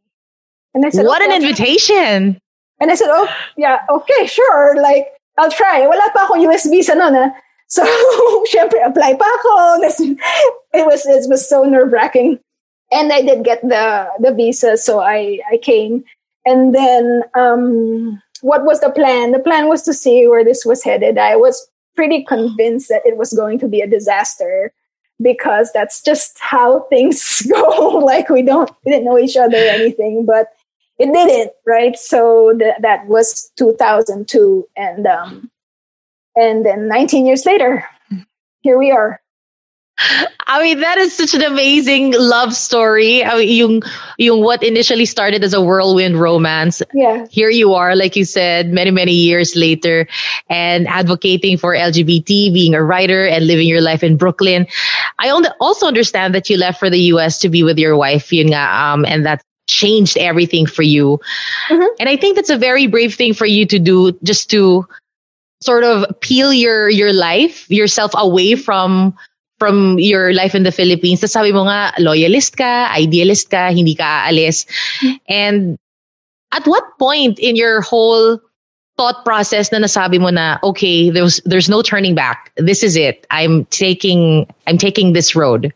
[0.76, 2.40] And I said, What okay, an invitation!
[2.82, 4.82] And I said, oh, yeah, okay, sure.
[4.82, 5.88] Like, I'll try.
[5.88, 7.32] Wala pa akong US visa noon, ah.
[7.72, 7.86] So,
[8.52, 9.80] syempre, apply pa ako.
[10.74, 12.38] It was, it was so nerve wracking.
[12.92, 14.76] And I did get the, the visa.
[14.76, 16.04] So I, I came.
[16.46, 19.32] And then, um, what was the plan?
[19.32, 21.18] The plan was to see where this was headed.
[21.18, 21.66] I was
[21.96, 24.74] pretty convinced that it was going to be a disaster
[25.22, 28.02] because that's just how things go.
[28.04, 30.48] like we don't, we didn't know each other or anything, but
[31.02, 31.98] it didn't, right?
[31.98, 35.50] So th- that was 2002, and um,
[36.36, 37.84] and then 19 years later,
[38.62, 39.20] here we are.
[40.48, 43.24] I mean, that is such an amazing love story.
[43.24, 43.82] I mean, yung,
[44.18, 46.82] yung what initially started as a whirlwind romance.
[46.94, 47.28] Yeah.
[47.30, 50.08] Here you are, like you said, many, many years later
[50.50, 54.66] and advocating for LGBT, being a writer and living your life in Brooklyn.
[55.20, 58.48] I also understand that you left for the US to be with your wife, yun
[58.48, 61.20] nga, um, and that changed everything for you.
[61.72, 61.96] Mm-hmm.
[62.00, 64.86] And I think that's a very brave thing for you to do just to
[65.64, 69.16] sort of peel your your life, yourself away from
[69.62, 71.22] from your life in the Philippines.
[71.22, 74.66] Tapos sabi mo nga, loyalist ka, idealist ka, hindi ka aalis.
[75.00, 75.18] Mm-hmm.
[75.30, 75.78] And
[76.52, 78.42] at what point in your whole
[78.98, 82.52] thought process na nasabi mo na, okay, there's, there's no turning back.
[82.58, 83.30] This is it.
[83.30, 85.72] I'm taking, I'm taking this road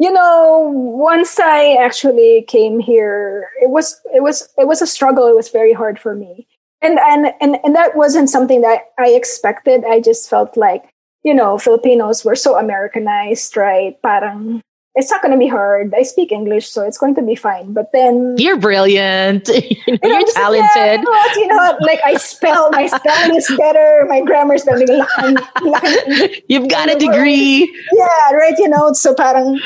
[0.00, 5.28] you know once i actually came here it was it was it was a struggle
[5.28, 6.48] it was very hard for me
[6.80, 10.88] and and and, and that wasn't something that i expected i just felt like
[11.22, 14.62] you know filipinos were so americanized right parang
[14.96, 15.94] it's not going to be hard.
[15.94, 17.72] I speak English, so it's going to be fine.
[17.72, 19.46] But then you're brilliant.
[19.48, 21.06] you know, you're talented.
[21.06, 24.04] yeah, you, know, like I spell, my spelling is better.
[24.08, 24.80] My grammar is better.
[26.48, 27.72] You've got a degree.
[27.92, 28.58] Yeah, right.
[28.58, 29.60] You know, so parang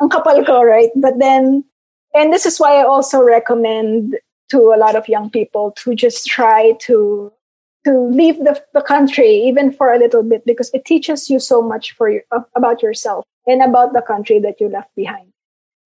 [0.00, 0.90] ang kapal ko, right?
[0.96, 1.64] But then,
[2.14, 4.16] and this is why I also recommend
[4.50, 7.32] to a lot of young people to just try to
[7.84, 11.62] to leave the, the country even for a little bit because it teaches you so
[11.62, 12.22] much for your,
[12.56, 15.30] about yourself and about the country that you left behind.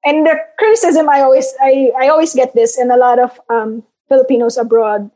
[0.03, 3.83] And the criticism I always I, I always get this, and a lot of um,
[4.09, 5.11] Filipinos abroad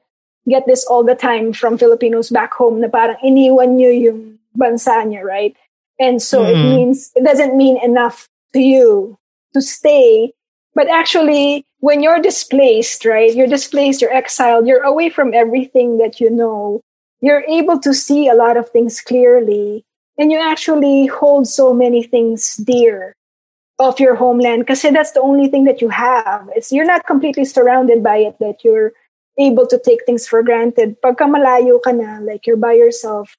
[0.47, 5.01] get this all the time from Filipinos back home na parang iniwan nyo yung bansa
[5.09, 5.57] niya, right?
[5.99, 6.53] And so mm-hmm.
[6.53, 9.19] it means it doesn't mean enough to you
[9.53, 10.33] to stay.
[10.75, 13.35] But actually, when you're displaced, right?
[13.35, 16.81] You're displaced, you're exiled, you're away from everything that you know.
[17.21, 19.85] You're able to see a lot of things clearly.
[20.19, 23.15] And you actually hold so many things dear
[23.79, 26.49] of your homeland because that's the only thing that you have.
[26.55, 28.93] It's you're not completely surrounded by it that you're
[29.39, 31.01] able to take things for granted.
[31.03, 33.37] Pagka malayo ka na, like you're by yourself,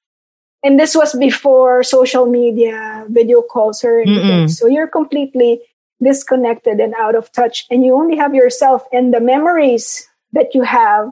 [0.62, 4.46] and this was before social media, video calls, or anything.
[4.46, 4.50] Mm-mm.
[4.50, 5.60] So you're completely
[6.02, 10.62] disconnected and out of touch, and you only have yourself and the memories that you
[10.62, 11.10] have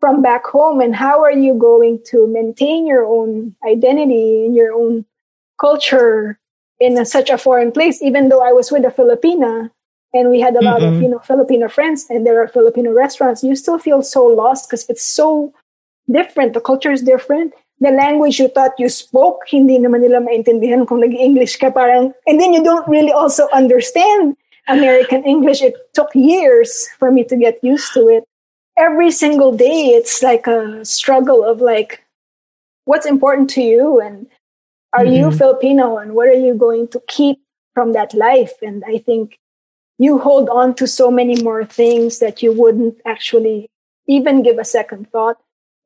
[0.00, 0.80] from back home.
[0.80, 5.04] And how are you going to maintain your own identity and your own
[5.60, 6.38] culture
[6.78, 8.02] in a, such a foreign place?
[8.02, 9.70] Even though I was with a Filipina
[10.12, 13.44] and we had a lot of you know Filipino friends, and there are Filipino restaurants,
[13.44, 15.54] you still feel so lost because it's so
[16.10, 16.54] different.
[16.54, 21.00] The culture is different the language you thought you spoke, hindi naman nila maintindihan kung
[21.00, 24.36] nag-English ka parang, and then you don't really also understand
[24.68, 25.62] American English.
[25.64, 28.24] It took years for me to get used to it.
[28.76, 32.04] Every single day, it's like a struggle of like,
[32.84, 34.26] what's important to you and
[34.92, 35.30] are mm-hmm.
[35.30, 37.40] you Filipino and what are you going to keep
[37.74, 38.52] from that life?
[38.62, 39.38] And I think
[39.98, 43.68] you hold on to so many more things that you wouldn't actually
[44.06, 45.38] even give a second thought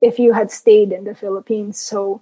[0.05, 1.81] if you had stayed in the Philippines.
[1.81, 2.21] So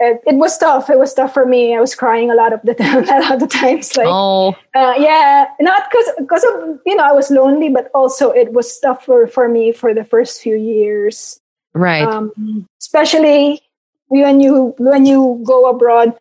[0.00, 0.88] it, it was tough.
[0.88, 1.76] It was tough for me.
[1.76, 3.96] I was crying a lot of the time, a lot of times.
[3.96, 8.30] Like, oh, uh, yeah, not because because of you know I was lonely, but also
[8.30, 11.40] it was tough for for me for the first few years.
[11.74, 12.02] right.
[12.02, 12.32] Um,
[12.80, 13.60] especially
[14.08, 16.16] when you when you go abroad,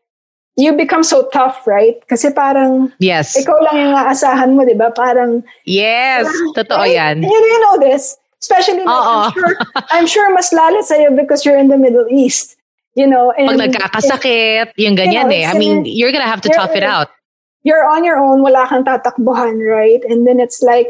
[0.58, 1.96] you become so tough, right?
[2.10, 3.38] Kasi parang yes.
[3.38, 4.92] ikaw lang yung aasahan mo, di ba?
[4.92, 6.28] Parang Yes.
[6.58, 6.98] Totoo Right?
[6.98, 7.24] yan.
[7.24, 8.18] You, you know this.
[8.42, 8.88] Especially like.
[8.88, 9.54] I'm sure
[9.90, 12.56] I'm sure mas lalo sa'yo because you're in the Middle East.
[12.98, 15.46] You know, and Pag nagkakasakit, yung ganyan You know, eh.
[15.46, 17.10] I mean, you're gonna have to tough it out.
[17.68, 20.00] you're on your own, wala kang tatakbuhan, right?
[20.08, 20.88] And then it's like,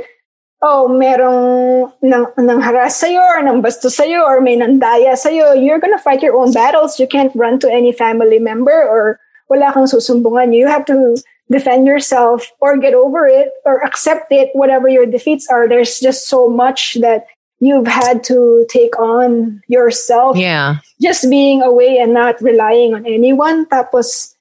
[0.61, 5.53] oh, merong nang, nang haras sa'yo or nang basto sa'yo or may nandaya sa'yo.
[5.53, 6.99] You're gonna fight your own battles.
[6.99, 10.53] You can't run to any family member or wala kang susumbungan.
[10.53, 11.17] You have to
[11.49, 15.67] defend yourself or get over it or accept it, whatever your defeats are.
[15.67, 17.25] There's just so much that
[17.59, 20.77] you've had to take on yourself Yeah.
[21.01, 23.65] just being away and not relying on anyone.
[23.65, 24.35] Tapos,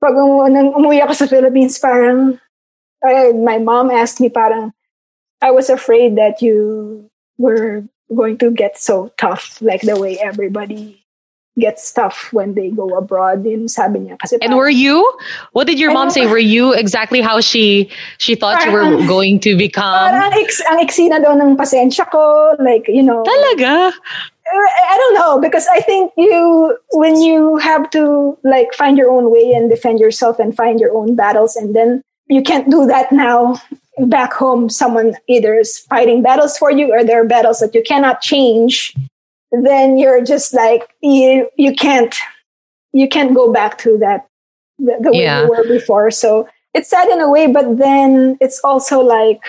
[0.00, 2.38] pag umu- nang umuwi ako sa Philippines, parang,
[3.02, 4.72] uh, my mom asked me parang,
[5.40, 10.97] I was afraid that you were going to get so tough, like the way everybody
[11.58, 13.44] gets tough when they go abroad.
[13.44, 14.18] Yun sabi niya.
[14.18, 15.02] Kasi And were you?
[15.52, 16.26] What did your mom say?
[16.30, 20.08] Were you exactly how she she thought you were going to become?
[20.08, 22.54] parang ang, ex, ang eksi na daw ng pasensya ko.
[22.58, 23.24] Like, you know.
[23.24, 23.92] Talaga?
[24.48, 29.30] I don't know because I think you when you have to like find your own
[29.30, 33.12] way and defend yourself and find your own battles and then you can't do that
[33.12, 33.60] now
[34.06, 37.82] back home someone either is fighting battles for you or there are battles that you
[37.82, 38.94] cannot change
[39.52, 42.14] then you're just like you you can't
[42.92, 44.26] you can't go back to that
[44.78, 45.42] the, the way Yeah.
[45.42, 46.10] you were before.
[46.10, 49.40] So it's sad in a way but then it's also like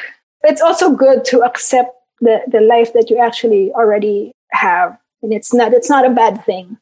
[0.43, 4.97] it's also good to accept the the life that you actually already have.
[5.21, 6.77] And it's not it's not a bad thing.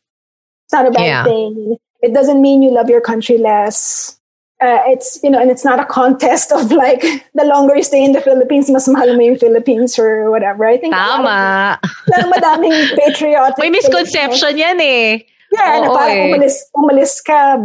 [0.66, 1.24] It's not a bad Yeah.
[1.24, 1.78] thing.
[2.02, 4.17] It doesn't mean you love your country less
[4.62, 7.02] uh, it's you know and it's not a contest of like
[7.34, 10.78] the longer you stay in the Philippines mas mahal mo yung Philippines or whatever I
[10.78, 11.80] think Tama.
[12.10, 15.26] lang madaming patriotic May misconception yan eh.
[15.52, 16.28] yeah, na Oo parang eh.
[16.32, 17.60] umalis, umalis ka,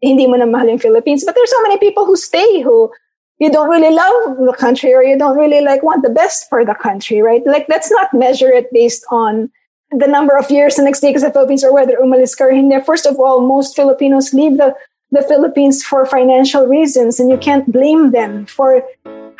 [0.00, 1.24] hindi mo na mahal yung Philippines.
[1.24, 2.90] But there's so many people who stay who
[3.38, 6.64] you don't really love the country or you don't really like want the best for
[6.64, 7.42] the country, right?
[7.46, 9.50] Like let's not measure it based on
[9.90, 12.52] the number of years the next day ka sa Philippines or whether umalis ka or
[12.52, 12.76] hindi.
[12.84, 14.74] First of all, most Filipinos leave the
[15.10, 18.82] the Philippines for financial reasons and you can't blame them for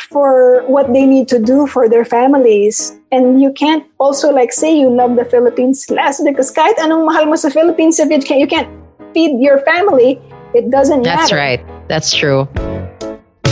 [0.09, 2.97] for what they need to do for their families.
[3.13, 7.27] And you can't also like say you love the Philippines less because kahit anong mahal
[7.27, 8.71] mo sa Philippines, if you can't, you can't
[9.13, 10.21] feed your family,
[10.55, 11.37] it doesn't That's matter.
[11.37, 11.89] That's right.
[11.89, 12.49] That's true.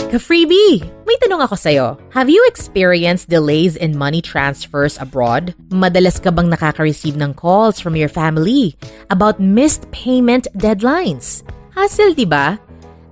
[0.07, 1.98] Ka-freebie, may tanong ako sa'yo.
[2.14, 5.50] Have you experienced delays in money transfers abroad?
[5.74, 8.79] Madalas ka bang nakaka-receive ng calls from your family
[9.11, 11.42] about missed payment deadlines?
[11.77, 12.59] Hassle, di ba?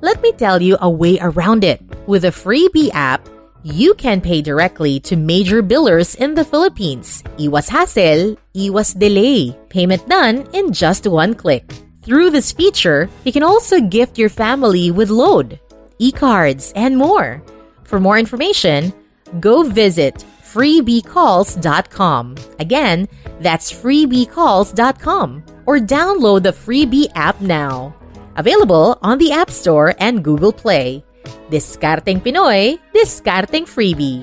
[0.01, 1.85] Let me tell you a way around it.
[2.09, 3.29] With the Freebie app,
[3.63, 7.23] you can pay directly to major billers in the Philippines.
[7.37, 9.53] Iwas hassle, iwas delay.
[9.69, 11.69] Payment done in just one click.
[12.05, 15.61] Through this feature, you can also gift your family with load,
[15.99, 17.43] e-cards, and more.
[17.85, 18.93] For more information,
[19.41, 22.37] go visit freebiecalls.com.
[22.61, 23.09] Again,
[23.41, 27.95] that's freebiecalls.com or download the Freebie app now.
[28.37, 31.05] Available on the App Store and Google Play.
[31.51, 34.23] Discarding Pinoy, discarding freebie.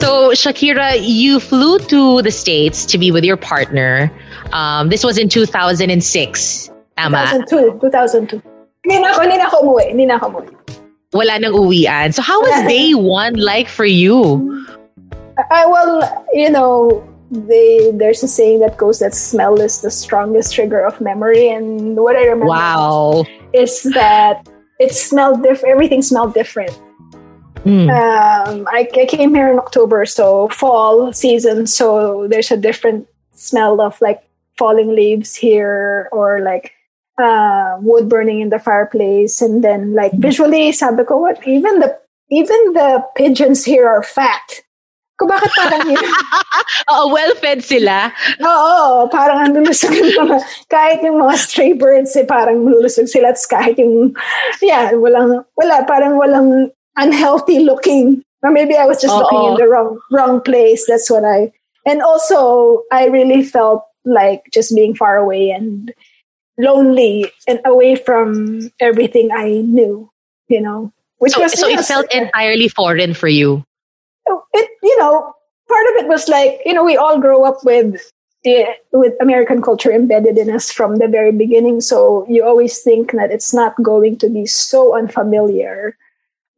[0.00, 4.10] So, Shakira, you flew to the States to be with your partner.
[4.52, 6.70] Um, this was in 2006.
[6.96, 7.44] Tama?
[7.50, 8.42] 2002, 2002.
[8.86, 9.84] Hindi na ako, hindi na ako umuwi.
[9.90, 10.48] Hindi na ako umuwi.
[11.12, 12.14] Wala nang uwian.
[12.14, 14.40] So, how was day one like for you?
[15.50, 16.00] I, well,
[16.32, 21.00] you know, they there's a saying that goes that smell is the strongest trigger of
[21.00, 23.24] memory, and what I remember Wow.
[23.52, 25.72] is that it smelled different.
[25.72, 26.78] Everything smelled different.
[27.64, 27.90] Mm.
[27.90, 31.66] Um, I, I came here in October, so fall season.
[31.66, 34.22] So there's a different smell of like
[34.56, 36.72] falling leaves here, or like
[37.18, 41.98] uh, wood burning in the fireplace, and then like visually, sabi ko, what even the
[42.30, 44.62] even the pigeons here are fat.
[45.16, 45.96] Kung bakit parang yun?
[46.92, 48.12] Oo, well-fed sila.
[48.44, 50.36] Oo, parang ang lulusog yung mga,
[50.68, 53.32] kahit yung mga stray birds, eh, parang lulusog sila.
[53.32, 54.12] At kahit yung,
[54.60, 56.68] yeah, walang, wala, parang walang
[57.00, 58.20] unhealthy looking.
[58.44, 59.48] Or maybe I was just looking Oo.
[59.52, 60.84] in the wrong, wrong place.
[60.84, 61.48] That's what I,
[61.88, 65.92] and also, I really felt like just being far away and
[66.60, 70.08] lonely and away from everything I knew,
[70.48, 73.64] you know, which So, was, so it felt entirely foreign for you.
[74.52, 75.32] It, you know,
[75.68, 78.12] part of it was like you know we all grow up with
[78.92, 81.80] with American culture embedded in us from the very beginning.
[81.80, 85.96] So you always think that it's not going to be so unfamiliar.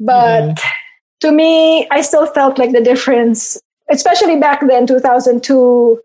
[0.01, 0.61] But mm.
[1.21, 3.59] to me, I still felt like the difference,
[3.91, 6.01] especially back then, 2002.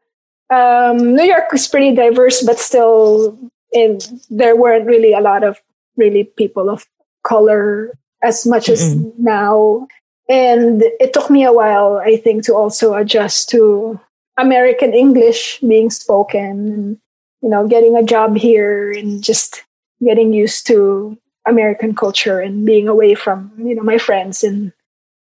[0.49, 3.38] Um, New York was pretty diverse, but still,
[3.72, 3.99] in,
[4.30, 5.57] there weren't really a lot of
[5.97, 6.86] really people of
[7.24, 7.91] color
[8.22, 8.74] as much mm-hmm.
[8.74, 9.88] as now.
[10.30, 13.99] And it took me a while, I think, to also adjust to
[14.39, 16.97] American English being spoken, and
[17.41, 19.63] you know, getting a job here and just
[20.03, 24.71] getting used to American culture and being away from, you know, my friends and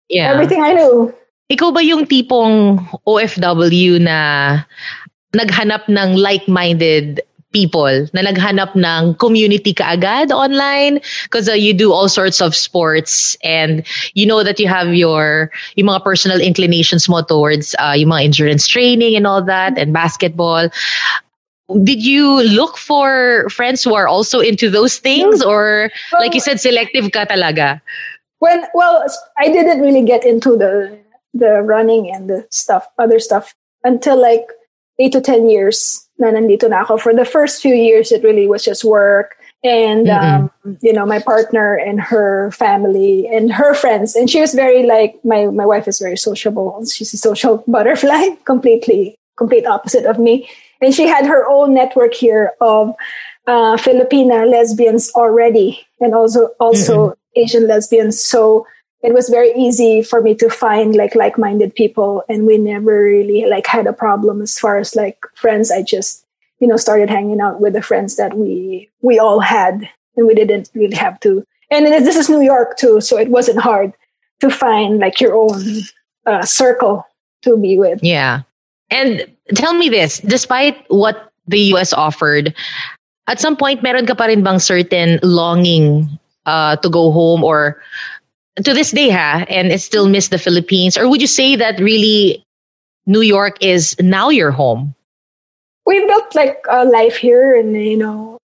[0.09, 0.31] yeah.
[0.31, 1.15] everything I knew.
[1.51, 2.79] Ikaw ba yung tipong
[3.09, 4.63] OFW na
[5.35, 11.01] naghanap ng like-minded people na naghanap ng community kaagad online.
[11.25, 15.51] Because uh, you do all sorts of sports and you know that you have your
[15.77, 19.93] yung mga personal inclinations mo towards uh, yung mga endurance training and all that and
[19.93, 20.69] basketball.
[21.83, 25.43] Did you look for friends who are also into those things?
[25.43, 27.81] Or well, like you said selective ka talaga?
[28.41, 29.05] When well
[29.37, 30.97] i didn't really get into the
[31.35, 34.49] the running and the stuff other stuff until like
[35.01, 36.99] 8 to 10 years na nandito na ako.
[36.99, 39.37] For the first few years, it really was just work.
[39.65, 44.15] And, um, you know, my partner and her family and her friends.
[44.15, 46.85] And she was very like, my, my wife is very sociable.
[46.87, 50.49] She's a social butterfly, completely, complete opposite of me.
[50.81, 52.95] And she had her own network here of
[53.47, 57.41] uh, Filipina lesbians already and also, also mm-hmm.
[57.41, 58.21] Asian lesbians.
[58.21, 58.67] So
[59.03, 63.47] it was very easy for me to find like like-minded people and we never really
[63.47, 65.71] like had a problem as far as like friends.
[65.71, 66.25] I just
[66.61, 70.35] you know started hanging out with the friends that we we all had and we
[70.35, 73.95] didn't really have to and this is new york too so it wasn't hard
[74.41, 75.63] to find like your own
[76.27, 77.07] uh, circle
[77.43, 78.01] to be with.
[78.03, 78.43] Yeah.
[78.91, 79.25] And
[79.55, 82.55] tell me this despite what the us offered
[83.29, 86.09] at some point meron ka pa rin bang certain longing
[86.47, 87.81] uh, to go home or
[88.65, 90.97] to this day, ha, and it still miss the Philippines?
[90.99, 92.45] Or would you say that really
[93.07, 94.95] New York is now your home?
[95.87, 98.39] We built like a life here, and you know,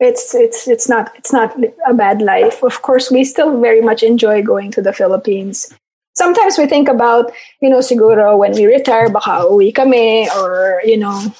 [0.00, 1.54] it's it's it's not it's not
[1.86, 2.62] a bad life.
[2.62, 5.72] Of course, we still very much enjoy going to the Philippines.
[6.16, 10.96] Sometimes we think about, you know, siguro when we retire, baka uwi kami, or you
[10.96, 11.32] know,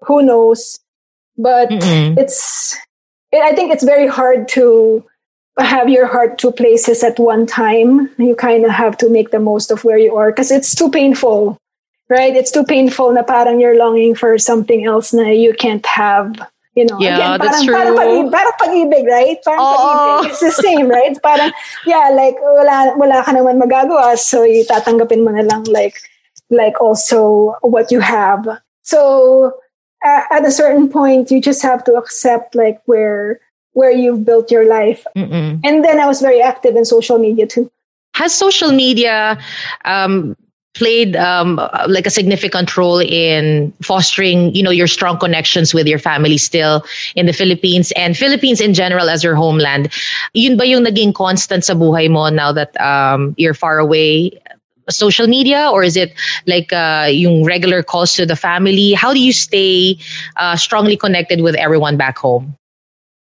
[0.00, 0.80] who knows.
[1.36, 2.18] But Mm-mm.
[2.18, 2.76] it's,
[3.34, 5.04] I think it's very hard to
[5.58, 8.10] have your heart two places at one time.
[8.18, 10.90] You kind of have to make the most of where you are because it's too
[10.90, 11.58] painful,
[12.08, 12.34] right?
[12.34, 16.34] It's too painful na parang you're longing for something else na you can't have.
[16.74, 17.94] You know, yeah, again, that's parang, true.
[17.94, 19.38] Parang, pag, parang pag-ibig, right?
[19.44, 19.76] Parang oh.
[19.78, 20.30] pag-ibig.
[20.30, 21.14] It's the same, right?
[21.22, 21.52] Parang,
[21.86, 25.94] yeah, like, wala, wala ka naman magagawa, so itatanggapin mo na lang, like,
[26.50, 28.58] like also what you have.
[28.82, 29.54] So,
[30.02, 33.38] at a certain point, you just have to accept, like, where
[33.74, 35.04] where you've built your life.
[35.16, 35.60] Mm-mm.
[35.62, 37.70] And then I was very active in social media too.
[38.14, 39.38] Has social media
[39.84, 40.36] um,
[40.74, 41.56] played um,
[41.86, 46.84] like a significant role in fostering, you know, your strong connections with your family still
[47.14, 49.92] in the Philippines and Philippines in general as your homeland?
[50.34, 54.32] Yun ba yung naging constant sa buhay mo now that um, you're far away?
[54.90, 56.12] social media or is it
[56.46, 59.96] like uh, yung regular calls to the family how do you stay
[60.36, 62.54] uh, strongly connected with everyone back home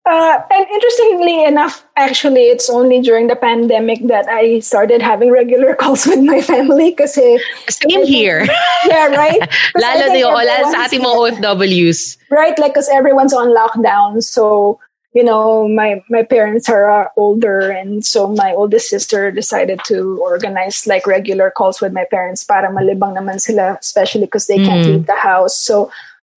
[0.06, 5.76] uh, and interestingly enough, actually, it's only during the pandemic that I started having regular
[5.80, 7.40] calls with my family kasi...
[7.70, 8.46] Same here.
[8.86, 9.40] Yeah, right?
[9.80, 10.36] lalo na yung,
[10.76, 12.18] sa ating mga OFWs.
[12.30, 14.22] Right, like, because everyone's on lockdown.
[14.22, 14.78] So,
[15.14, 17.72] you know, my, my parents are uh, older.
[17.72, 22.70] And so my oldest sister decided to organize like regular calls with my parents para
[22.70, 24.92] malibang naman sila, especially because they can't mm.
[24.92, 25.56] leave the house.
[25.56, 25.90] So,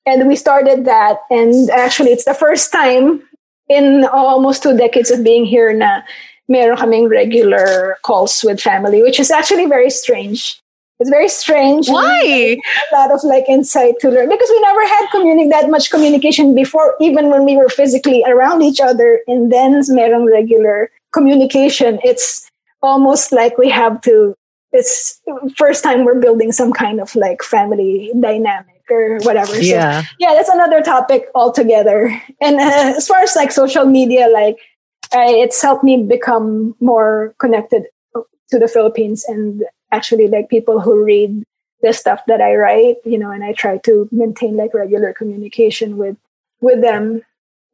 [0.06, 1.18] and we started that.
[1.28, 3.26] And actually, it's the first time
[3.68, 6.02] in almost two decades of being here na
[6.48, 10.60] meron kaming regular calls with family, which is actually very strange.
[10.98, 11.88] It's very strange.
[11.88, 12.56] Why?
[12.90, 16.54] A lot of like insight to learn because we never had communi- that much communication
[16.54, 19.20] before, even when we were physically around each other.
[19.26, 21.98] And then meron regular communication.
[22.02, 22.48] It's
[22.82, 24.34] almost like we have to.
[24.72, 25.20] It's
[25.56, 29.59] first time we're building some kind of like family dynamic or whatever.
[29.61, 30.05] Yeah.
[30.18, 32.11] Yeah, that's another topic altogether.
[32.41, 34.59] And uh, as far as like social media, like
[35.12, 37.84] I, it's helped me become more connected
[38.51, 41.43] to the Philippines and actually like people who read
[41.82, 45.97] the stuff that I write, you know, and I try to maintain like regular communication
[45.97, 46.16] with
[46.61, 47.22] with them.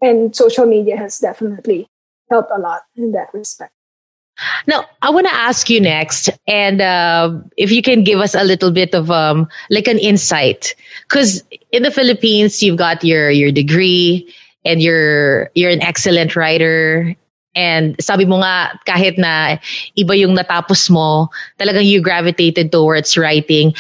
[0.01, 1.87] And social media has definitely
[2.29, 3.73] helped a lot in that respect.
[4.67, 8.43] Now, I want to ask you next, and uh, if you can give us a
[8.43, 10.75] little bit of um, like an insight,
[11.09, 14.29] because in the Philippines, you've got your your degree,
[14.65, 17.15] and you're you're an excellent writer,
[17.55, 19.59] and sabi mo nga, kahit na
[19.97, 21.29] iba yung natapos mo,
[21.61, 23.75] talagang you gravitated towards writing.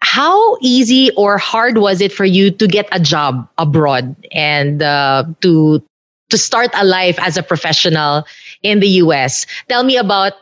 [0.00, 5.24] How easy or hard was it for you to get a job abroad and uh,
[5.42, 5.82] to
[6.30, 8.24] to start a life as a professional
[8.62, 9.44] in the US.
[9.68, 10.32] Tell me about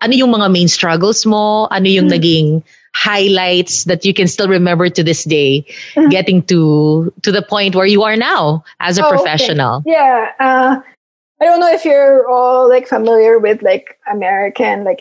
[0.00, 2.20] ano yung mga main struggles mo, ano yung mm-hmm.
[2.20, 2.48] naging
[2.94, 5.64] highlights that you can still remember to this day,
[5.94, 6.08] mm-hmm.
[6.08, 9.78] getting to to the point where you are now as a oh, professional.
[9.78, 9.92] Okay.
[9.92, 10.32] Yeah.
[10.38, 10.80] Uh,
[11.40, 15.00] I don't know if you're all like familiar with like American like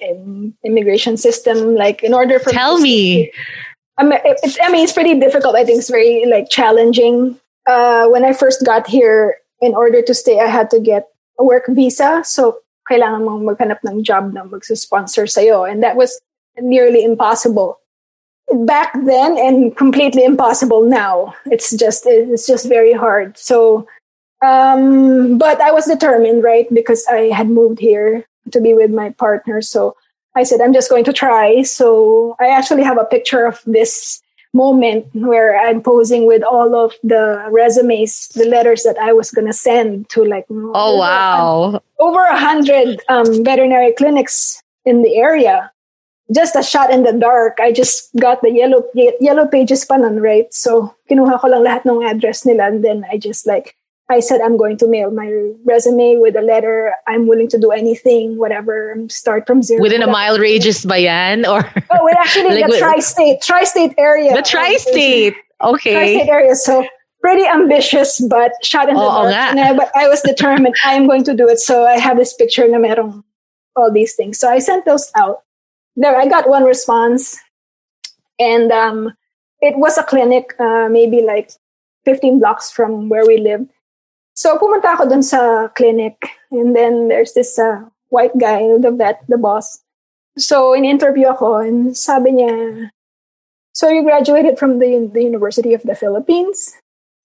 [0.64, 1.76] immigration system.
[1.76, 3.32] Like in order for tell me,
[3.98, 5.56] I mean, it's, I mean it's pretty difficult.
[5.56, 7.40] I think it's very like challenging.
[7.68, 11.44] Uh, when I first got here, in order to stay, I had to get a
[11.44, 12.24] work visa.
[12.24, 12.60] So,
[12.90, 15.64] kailangan mong maghanap ng job na magsusponsor sa'yo.
[15.64, 16.20] And that was
[16.62, 17.80] nearly impossible
[18.66, 21.36] back then and completely impossible now.
[21.46, 23.38] It's just, it's just very hard.
[23.38, 23.88] So,
[24.44, 26.68] um, but I was determined, right?
[26.74, 29.62] Because I had moved here to be with my partner.
[29.62, 29.96] So
[30.36, 31.62] I said, I'm just going to try.
[31.64, 34.22] So I actually have a picture of this
[34.54, 39.48] moment where I'm posing with all of the resumes, the letters that I was going
[39.48, 45.04] to send to like oh over wow a, over a hundred um, veterinary clinics in
[45.04, 45.72] the area.
[46.34, 47.58] Just a shot in the dark.
[47.60, 48.86] I just got the yellow
[49.20, 50.54] yellow pages pa nun, right?
[50.54, 53.76] So kinuha ko lang lahat ng address nila and then I just like
[54.10, 55.30] I said I'm going to mail my
[55.66, 56.94] resume with a letter.
[57.08, 58.98] I'm willing to do anything, whatever.
[59.10, 59.82] Start from zero.
[59.82, 61.46] Within a mile radius ba yan?
[61.46, 61.62] Or
[61.92, 64.34] oh, it actually like, the tri-state, tri-state area.
[64.34, 65.36] The tri-state.
[65.62, 65.94] Okay.
[65.94, 66.56] Tri-state area.
[66.56, 66.86] So
[67.22, 69.34] pretty ambitious, but shot in the dark.
[69.34, 70.76] I, but I was determined.
[70.86, 71.60] I am going to do it.
[71.60, 73.24] So I have this picture na merong
[73.76, 74.40] all these things.
[74.40, 75.44] So I sent those out.
[75.96, 77.38] There, I got one response,
[78.40, 79.14] and um,
[79.62, 81.52] it was a clinic, uh, maybe like
[82.06, 83.70] 15 blocks from where we lived
[84.40, 86.16] So, pumunta ako dun sa clinic.
[86.48, 89.84] And then, there's this uh, white guy, the vet, the boss.
[90.40, 92.88] So, in-interview ako, and sabi niya,
[93.76, 96.72] so you graduated from the, the University of the Philippines?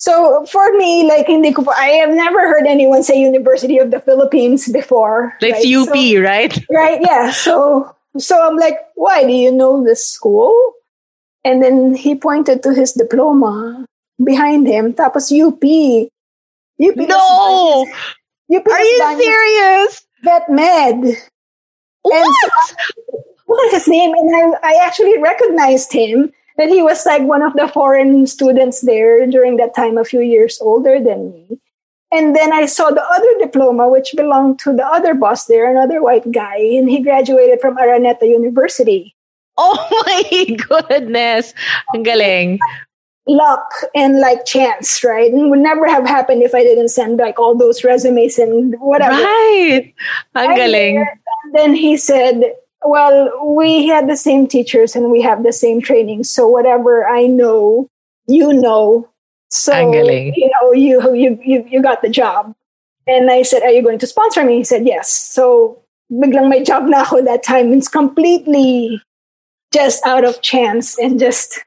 [0.03, 4.03] So, for me, like, hindi ko I have never heard anyone say University of the
[4.03, 5.39] Philippines before.
[5.39, 5.71] Like right?
[5.71, 6.55] UP, so, right?
[6.67, 7.31] Right, yeah.
[7.31, 9.25] So, so I'm like, why?
[9.25, 10.55] Do you know this school?
[11.45, 13.87] And then he pointed to his diploma
[14.23, 14.93] behind him.
[14.95, 15.62] Tapos UP.
[15.62, 17.87] You no!
[18.49, 20.07] You Are you serious?
[20.23, 21.17] Vet Med.
[22.03, 22.15] What?
[22.15, 22.49] And so,
[23.47, 24.12] what is his name?
[24.15, 28.83] And I, I actually recognized him that he was like one of the foreign students
[28.83, 31.59] there during that time, a few years older than me.
[32.15, 36.03] And then I saw the other diploma, which belonged to the other boss there, another
[36.03, 39.15] white guy, and he graduated from Araneta University.
[39.57, 39.75] Oh
[40.07, 41.55] my goodness.
[41.95, 42.59] Ang galing
[43.27, 45.33] luck and like chance, right?
[45.33, 49.15] It would never have happened if I didn't send like all those resumes and whatever.
[49.15, 49.95] Right.
[50.35, 50.99] Ang galing.
[50.99, 52.55] And then he said,
[52.85, 56.25] well, we had the same teachers and we have the same training.
[56.25, 57.89] So whatever I know,
[58.27, 59.09] you know.
[59.51, 62.55] So, you know, you, you, you, you got the job.
[63.07, 64.57] And I said, are you going to sponsor me?
[64.57, 65.11] He said, yes.
[65.11, 67.72] So biglang may job na ako that time.
[67.72, 69.01] It's completely
[69.72, 71.61] just out of chance and just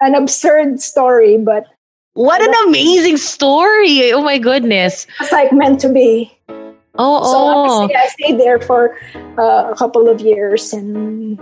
[0.00, 1.66] an absurd story, but
[2.14, 4.12] what an amazing story!
[4.12, 5.06] Oh my goodness!
[5.20, 6.30] It's like meant to be.
[6.96, 7.90] Oh, so oh.
[7.92, 8.96] I stayed there for
[9.36, 11.40] uh, a couple of years, and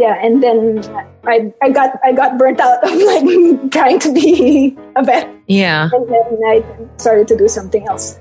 [0.00, 0.80] yeah, and then
[1.28, 3.28] I I got I got burnt out of like
[3.76, 5.28] trying to be a vet.
[5.44, 6.64] Yeah, and then I
[6.96, 8.16] started to do something else.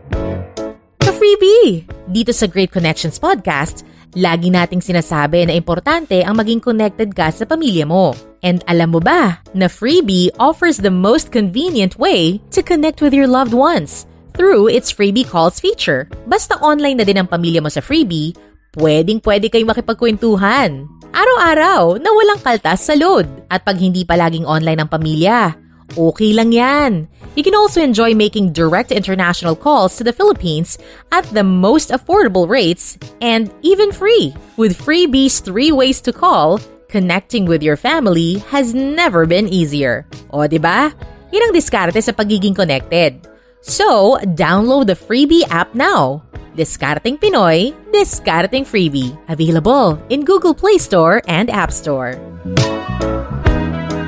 [0.99, 7.13] The freebie dito sa Great Connections podcast Lagi nating sinasabi na importante ang maging connected
[7.13, 8.17] ka sa pamilya mo.
[8.41, 13.29] And alam mo ba na Freebie offers the most convenient way to connect with your
[13.29, 16.09] loved ones through its Freebie Calls feature.
[16.25, 18.33] Basta online na din ang pamilya mo sa Freebie,
[18.81, 20.89] pwedeng pwede kayong makipagkwentuhan.
[21.09, 23.25] Araw-araw na walang kaltas sa load.
[23.49, 25.57] At pag hindi palaging online ang pamilya,
[25.97, 27.09] okay lang yan.
[27.33, 30.77] You can also enjoy making direct international calls to the Philippines
[31.09, 34.37] at the most affordable rates and even free.
[34.53, 36.61] With Freebie's three ways to call,
[36.93, 40.05] connecting with your family has never been easier.
[40.29, 40.93] O, di ba?
[41.33, 43.17] Yan ang diskarte sa pagiging connected.
[43.65, 46.28] So, download the Freebie app now.
[46.55, 49.17] Discarding Pinoy, Discarding Freebie.
[49.29, 52.15] Available in Google Play Store and App Store.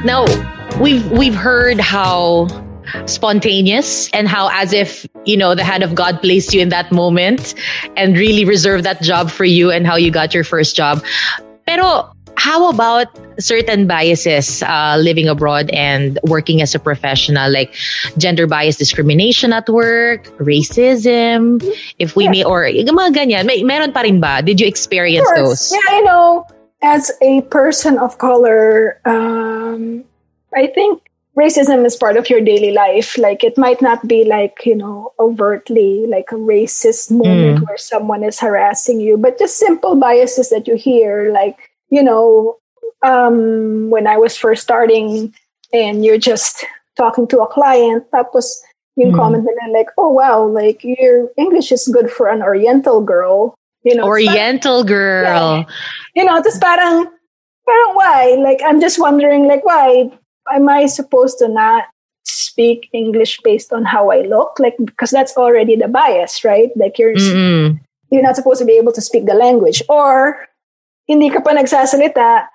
[0.03, 0.25] Now,
[0.79, 2.47] we've we've heard how
[3.05, 6.91] spontaneous and how as if, you know, the hand of God placed you in that
[6.91, 7.53] moment
[7.95, 11.03] and really reserved that job for you and how you got your first job.
[11.67, 13.07] Pero how about
[13.39, 17.73] certain biases uh, living abroad and working as a professional, like
[18.17, 21.63] gender bias discrimination at work, racism,
[21.99, 22.31] if we Yeah.
[22.31, 24.41] may, or mga ganyan, may, meron pa rin ba?
[24.41, 25.71] Did you experience those?
[25.71, 26.45] Yeah, you know,
[26.81, 30.03] as a person of color, um,
[30.53, 31.01] I think
[31.37, 33.17] racism is part of your daily life.
[33.17, 38.23] Like it might not be like, you know, overtly like a racist moment where someone
[38.23, 42.57] is harassing you, but just simple biases that you hear, like, you know,
[43.03, 45.33] um, when I was first starting
[45.73, 46.65] and you're just
[46.97, 48.45] talking to a client, tapos
[48.95, 49.17] yung Mm.
[49.17, 53.55] comment nila like, oh wow, like your English is good for an Oriental girl.
[53.83, 55.65] You know, Oriental girl.
[56.15, 57.07] you know, just parang,
[57.65, 58.37] parang why?
[58.37, 60.11] Like, I'm just wondering, like, why
[60.53, 61.85] am I supposed to not
[62.23, 64.59] speak English based on how I look?
[64.59, 66.69] Like, because that's already the bias, right?
[66.77, 67.79] Like, you're Mm-mm.
[68.11, 70.45] you're not supposed to be able to speak the language, or
[71.07, 72.49] hindi ka pa nagsasalita,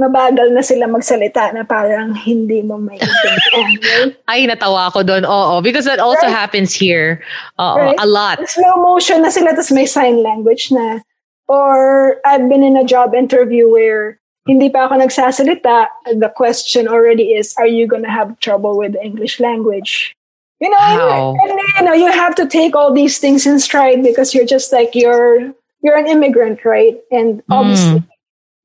[0.00, 3.68] mabagal na sila magsalita na parang hindi mo maintindihan.
[3.84, 4.16] right?
[4.26, 5.22] Ay, natawa ako doon.
[5.28, 6.34] Oo, because that also Right.
[6.34, 7.20] happens here.
[7.60, 7.98] Oo, Right.
[8.00, 8.40] a lot.
[8.48, 11.00] slow motion na sila, tapos may sign language na.
[11.46, 15.86] Or I've been in a job interview where hindi pa ako nagsasalita,
[16.18, 20.16] the question already is, are you to have trouble with the English language?
[20.58, 24.02] You know, and, and, you know, you have to take all these things in stride
[24.02, 25.50] because you're just like you're
[25.82, 26.98] you're an immigrant, right?
[27.10, 28.02] And obviously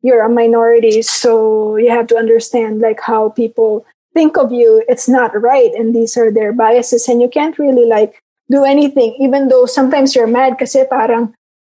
[0.01, 4.83] you're a minority, so you have to understand like how people think of you.
[4.87, 9.17] It's not right, and these are their biases, and you can't really like do anything,
[9.19, 11.33] even though sometimes you're mad kasi parang,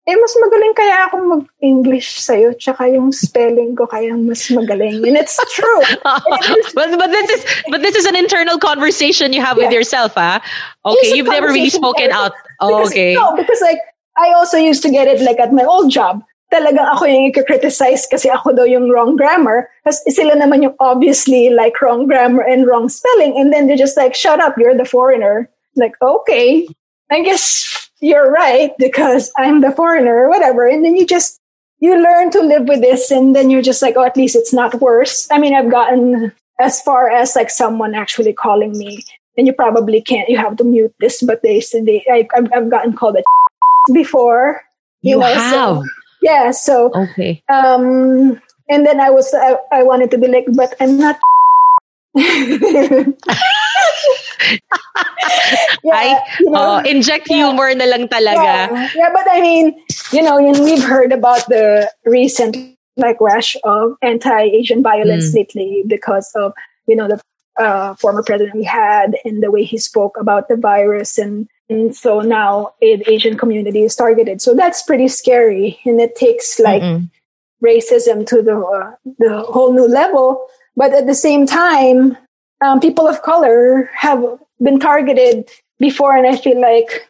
[0.09, 5.05] eh, mas magaling kaya ako mag-English sa'yo, tsaka yung spelling ko kaya mas magaling.
[5.07, 5.83] And it's true.
[6.75, 10.41] but but this is but this is an internal conversation you have with yourself, ah.
[10.87, 12.33] Okay, you've never really spoken out.
[12.59, 13.15] Oh, Because- okay.
[13.15, 13.79] No, because like,
[14.17, 16.23] I also used to get it like at my old job.
[16.53, 19.73] Talagang ako yung i-criticize kasi ako daw yung wrong grammar.
[19.89, 23.41] Kasi sila naman yung obviously like wrong grammar and wrong spelling.
[23.41, 25.49] And then they're just like, shut up, you're the foreigner.
[25.77, 26.69] Like, okay,
[27.11, 30.69] I guess you're right because I'm the foreigner or whatever.
[30.69, 31.41] And then you just,
[31.81, 34.53] you learn to live with this and then you're just like, oh, at least it's
[34.53, 35.27] not worse.
[35.31, 39.03] I mean, I've gotten as far as like someone actually calling me
[39.39, 42.53] and you probably can't, you have to mute this, but they said they, I, I've,
[42.53, 43.23] I've gotten called a
[43.93, 44.63] before.
[45.03, 45.51] you know, have.
[45.51, 45.83] so-
[46.23, 46.51] Yeah.
[46.55, 47.43] So, okay.
[47.51, 48.39] um,
[48.71, 51.19] and then I was, I, I wanted to be like, but I'm not.
[55.93, 57.37] Ay, you know, oh, inject yeah.
[57.37, 58.71] humor na lang talaga.
[58.71, 59.75] Yeah, yeah, but I mean,
[60.13, 62.57] you know, and we've heard about the recent
[62.97, 65.35] like rash of anti-Asian violence Mm.
[65.35, 66.53] lately because of
[66.87, 67.19] you know the
[67.59, 71.97] uh, former president we had and the way he spoke about the virus, and, and
[71.97, 74.41] so now the Asian community is targeted.
[74.41, 77.11] So that's pretty scary, and it takes like Mm-mm.
[77.63, 80.47] racism to the uh, the whole new level.
[80.77, 82.17] But at the same time,
[82.65, 84.25] um, people of color have
[84.63, 87.09] been targeted before, and I feel like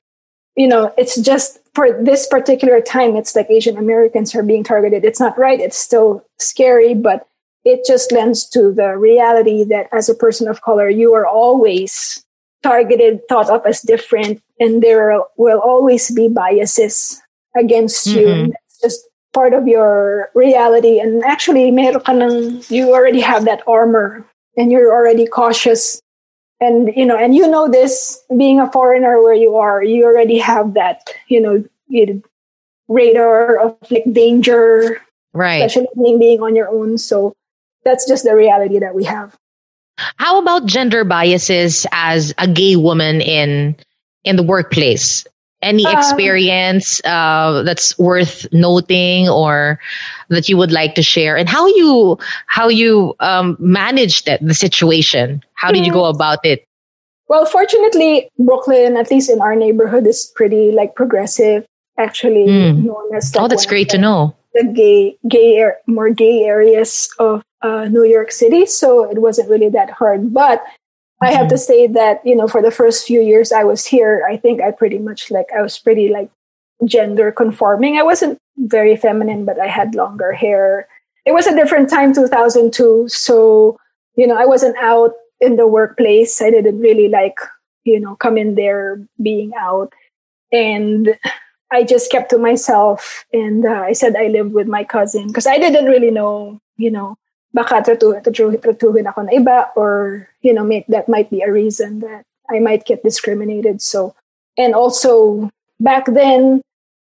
[0.57, 3.17] you know it's just for this particular time.
[3.17, 5.05] It's like Asian Americans are being targeted.
[5.05, 5.61] It's not right.
[5.61, 7.27] It's still scary, but
[7.65, 12.25] it just lends to the reality that as a person of color, you are always
[12.63, 17.21] targeted, thought of as different, and there will always be biases
[17.57, 18.27] against you.
[18.27, 18.33] Mhm.
[18.33, 19.01] And that's just
[19.33, 21.01] part of your reality.
[21.01, 24.25] And actually, meron you already have that armor
[24.57, 26.01] and you're already cautious.
[26.61, 30.39] And, you know, and you know this being a foreigner where you are, you already
[30.39, 32.23] have that, you know, you-
[32.89, 35.01] radar of like danger,
[35.35, 35.63] Right.
[35.63, 36.99] especially being, being on your own.
[36.99, 37.33] So
[37.85, 39.35] that's just the reality that we have.
[40.19, 43.77] How about gender biases as a gay woman in
[44.25, 45.27] in the workplace?
[45.63, 49.79] Any Um, experience uh, that's worth noting or
[50.29, 54.55] that you would like to share, and how you how you um, managed that, the
[54.55, 55.41] situation?
[55.55, 56.67] How did you go about it?
[57.29, 61.65] Well, fortunately, Brooklyn, at least in our neighborhood, is pretty like progressive.
[61.97, 62.85] Actually, Mm.
[62.85, 64.35] known as Oh, that's great to know.
[64.55, 68.67] the gay, gay, more gay areas of uh, New York City.
[68.67, 70.35] So it wasn't really that hard.
[70.35, 70.65] But
[71.23, 74.27] I have to say that you know, for the first few years I was here,
[74.29, 76.31] I think I pretty much like I was pretty like
[76.85, 77.97] gender conforming.
[77.97, 80.89] I wasn't very feminine, but I had longer hair.
[81.25, 83.09] It was a different time, 2002.
[83.09, 83.79] So
[84.17, 86.43] you know, I wasn't out in the workplace.
[86.43, 87.39] I didn't really like
[87.85, 89.93] you know come in there being out
[90.53, 91.17] and
[91.73, 95.47] I just kept to myself and uh, I said I lived with my cousin because
[95.47, 97.17] I didn't really know, you know,
[97.55, 101.53] baka tratu- tratu- tratuhin ako na iba or, you know, may, that might be a
[101.53, 103.81] reason that I might get discriminated.
[103.81, 104.15] So,
[104.57, 105.49] and also
[105.81, 106.61] back then,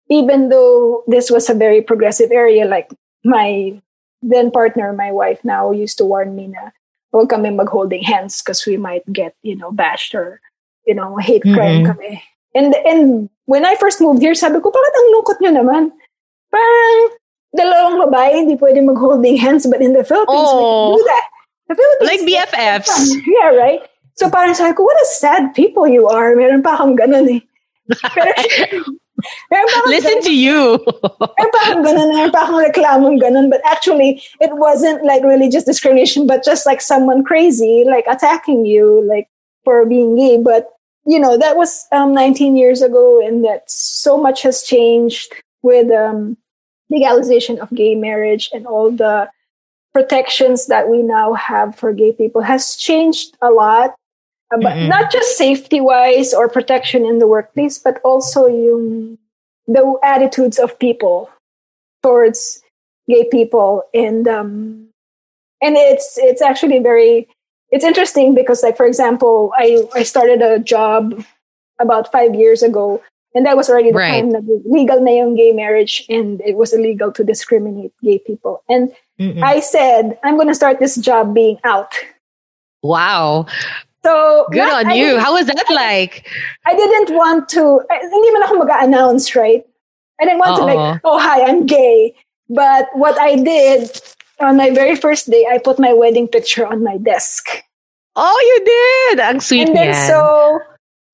[0.09, 2.91] even though this was a very progressive area, like
[3.23, 3.79] my
[4.21, 6.71] then partner, my wife now used to warn me na
[7.13, 10.39] huwag kami mag-holding hands because we might get, you know, bashed or,
[10.85, 11.91] you know, hate crime mm-hmm.
[11.91, 12.23] kami.
[12.55, 15.83] And, and when I first moved here, sabi ko, bakit ang lungkot nyo naman?
[16.51, 17.09] Parang
[17.53, 20.97] dalawang babae, hindi pwede mag-holding hands, but in the Philippines, oh.
[20.97, 21.25] we can do that.
[21.69, 22.97] The Philippines, like BFFs.
[23.25, 23.81] Yeah, right?
[24.15, 26.35] So parang sabi ko, what a sad people you are.
[26.35, 27.41] Meron pa akong ganun eh.
[29.49, 30.27] Pero, Listen ganun.
[30.27, 30.61] to you.
[31.37, 33.49] meron pa akong ganun, meron pa akong reklamong ganun.
[33.49, 39.01] But actually, it wasn't like religious discrimination, but just like someone crazy, like attacking you,
[39.07, 39.29] like
[39.65, 40.37] for being gay.
[40.37, 40.69] But,
[41.05, 45.33] you know, that was um, 19 years ago and that so much has changed
[45.63, 46.37] with um,
[46.93, 49.29] legalization of gay marriage and all the
[49.93, 53.95] protections that we now have for gay people has changed a lot.
[54.51, 54.89] Uh, but mm-hmm.
[54.89, 59.17] not just safety wise or protection in the workplace, but also yung,
[59.67, 61.29] the attitudes of people
[62.03, 62.61] towards
[63.09, 63.83] gay people.
[63.93, 64.89] And, um,
[65.61, 67.27] and it's, it's actually very,
[67.71, 71.23] it's interesting because like, for example, I, I started a job
[71.79, 73.01] about five years ago
[73.34, 74.21] and that was already the right.
[74.21, 78.63] time that legal na yung gay marriage and it was illegal to discriminate gay people.
[78.69, 79.43] And Mm-mm.
[79.43, 81.93] I said, I'm going to start this job being out.
[82.81, 83.47] Wow.
[84.05, 85.17] So good not, on you.
[85.17, 86.27] How was that like?
[86.65, 87.81] I didn't want to.
[87.89, 89.65] Hindi man ako mag-announce, right?
[90.19, 90.59] I didn't want Uh-oh.
[90.59, 90.99] to like, uh-uh.
[91.05, 92.13] oh hi, I'm gay.
[92.49, 93.89] But what I did
[94.39, 97.47] on my very first day, I put my wedding picture on my desk.
[98.15, 99.19] Oh, you did.
[99.23, 100.59] Ang sweet And then so,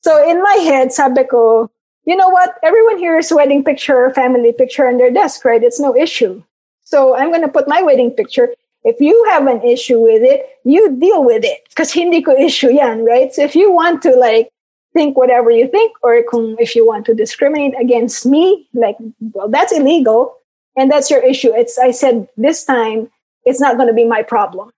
[0.03, 1.69] so in my head, sabi ko,
[2.05, 2.55] you know what?
[2.63, 5.63] Everyone here is wedding picture family picture on their desk, right?
[5.63, 6.43] It's no issue.
[6.83, 8.49] So I'm going to put my wedding picture.
[8.83, 11.67] If you have an issue with it, you deal with it.
[11.69, 13.33] Because hindi ko issue yan, right?
[13.33, 14.49] So if you want to like
[14.93, 18.97] think whatever you think, or if you want to discriminate against me, like,
[19.33, 20.35] well, that's illegal.
[20.77, 21.53] And that's your issue.
[21.53, 23.09] It's, I said this time,
[23.45, 24.71] it's not going to be my problem.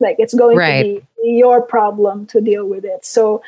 [0.00, 0.82] Like it's going right.
[0.82, 3.04] to be your problem to deal with it.
[3.04, 3.42] So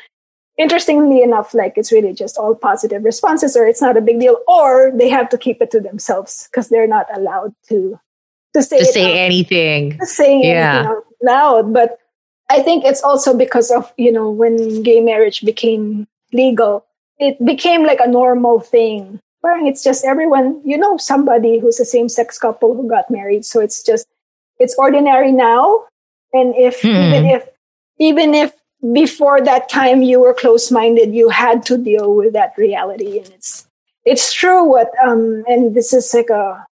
[0.57, 4.37] interestingly enough, like it's really just all positive responses, or it's not a big deal,
[4.47, 7.99] or they have to keep it to themselves because they're not allowed to
[8.53, 10.73] to say to say out, anything, to say yeah.
[10.73, 11.73] anything out loud.
[11.73, 11.99] But
[12.49, 16.85] I think it's also because of you know when gay marriage became legal,
[17.19, 19.19] it became like a normal thing.
[19.41, 23.45] Where it's just everyone, you know, somebody who's a same sex couple who got married,
[23.45, 24.07] so it's just
[24.59, 25.85] it's ordinary now.
[26.33, 26.87] And if hmm.
[26.87, 27.47] even if
[27.99, 28.53] even if
[28.93, 33.19] before that time you were close minded you had to deal with that reality.
[33.19, 33.67] And it's
[34.05, 36.65] it's true what um and this is like a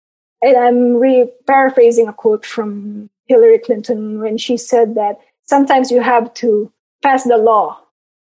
[0.42, 6.02] and i'm re paraphrasing a quote from hillary clinton when she said that sometimes you
[6.02, 6.70] have to
[7.02, 7.80] pass the law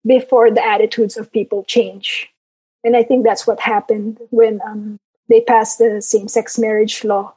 [0.04, 2.28] before the attitudes of people change.
[2.84, 4.98] And i think that's what happened when um,
[5.28, 7.34] they passed the same-sex marriage law.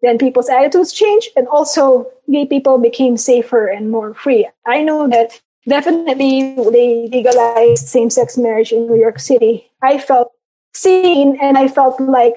[0.00, 4.48] Then people's attitudes changed and also gay people became safer and more free.
[4.66, 9.70] I know that definitely they legalized same-sex marriage in New York City.
[9.82, 10.32] I felt
[10.74, 12.34] seen and I felt like,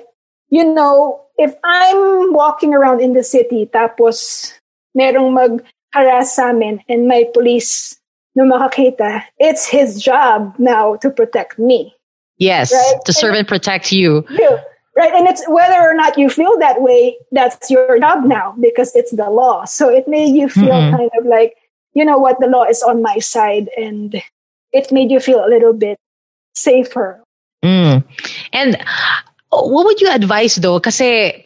[0.49, 4.53] you know, if I'm walking around in the city tapos
[4.95, 7.99] merong mag-harass sa amin and may police
[8.35, 11.95] no makakita, it's his job now to protect me.
[12.37, 12.99] Yes, right?
[13.05, 14.25] to serve and, and protect you.
[14.29, 14.57] you.
[14.95, 18.95] Right, and it's whether or not you feel that way, that's your job now because
[18.95, 19.65] it's the law.
[19.65, 20.95] So it made you feel mm-hmm.
[20.95, 21.55] kind of like,
[21.95, 24.21] you know what, the law is on my side and
[24.71, 25.97] it made you feel a little bit
[26.53, 27.23] safer.
[27.63, 28.03] Mm.
[28.53, 28.77] And
[29.49, 30.79] what would you advise though?
[30.79, 31.43] Kasi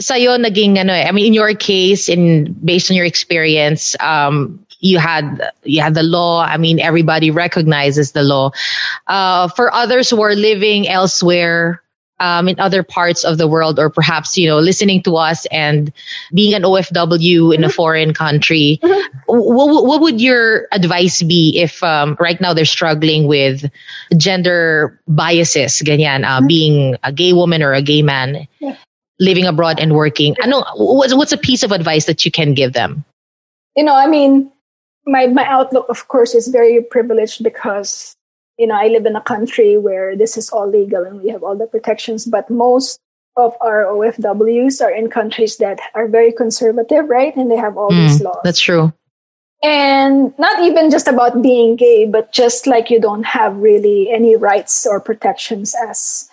[0.00, 4.58] sa'yo naging ano eh, I mean in your case in based on your experience um
[4.80, 8.50] you had you had the law i mean everybody recognizes the law
[9.06, 11.82] uh, for others who are living elsewhere
[12.20, 15.92] um, in other parts of the world, or perhaps you know listening to us and
[16.32, 17.74] being an OFW in a mm-hmm.
[17.74, 19.08] foreign country, mm-hmm.
[19.26, 23.70] what, what would your advice be if um, right now they're struggling with
[24.16, 26.46] gender biases, ganyan, uh, mm-hmm.
[26.46, 28.46] being a gay woman or a gay man,
[29.18, 30.36] living abroad and working?
[30.42, 33.04] I know what's what's a piece of advice that you can give them?
[33.76, 34.52] You know, I mean,
[35.06, 38.14] my my outlook, of course, is very privileged because
[38.58, 41.42] you know, I live in a country where this is all legal and we have
[41.42, 43.00] all the protections, but most
[43.36, 47.34] of our OFWs are in countries that are very conservative, right?
[47.34, 48.40] And they have all mm, these laws.
[48.44, 48.92] That's true.
[49.62, 54.36] And not even just about being gay, but just like you don't have really any
[54.36, 56.28] rights or protections as,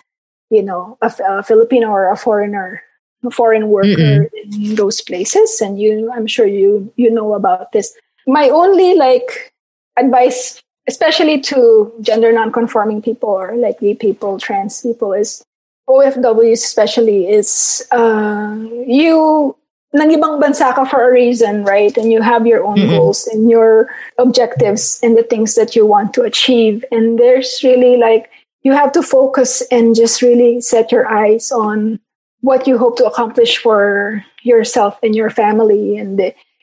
[0.50, 2.82] you know, a, a Filipino or a foreigner,
[3.24, 4.28] a foreign worker Mm-mm.
[4.34, 5.60] in those places.
[5.60, 7.96] And you, I'm sure you, you know about this.
[8.26, 9.54] My only like
[9.96, 10.60] advice
[10.90, 15.44] especially to gender non-conforming people or like gay people, trans people, is
[15.88, 19.54] OFWs especially is uh, you
[19.94, 21.94] nang ibang bansa ka for a reason, right?
[21.96, 22.90] And you have your own mm-hmm.
[22.90, 26.84] goals and your objectives and the things that you want to achieve.
[26.90, 28.30] And there's really like
[28.62, 31.98] you have to focus and just really set your eyes on
[32.42, 36.18] what you hope to accomplish for yourself and your family and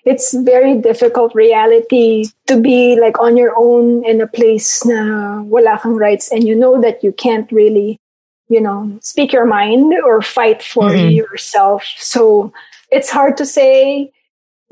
[0.07, 5.75] it's very difficult reality to be like on your own in a place na wala
[5.83, 7.99] kang rights and you know that you can't really
[8.47, 11.11] you know speak your mind or fight for mm-hmm.
[11.11, 12.51] yourself so
[12.89, 14.09] it's hard to say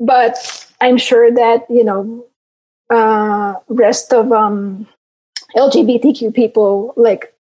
[0.00, 0.34] but
[0.80, 2.24] i'm sure that you know
[2.88, 4.88] uh rest of um
[5.56, 7.36] lgbtq people like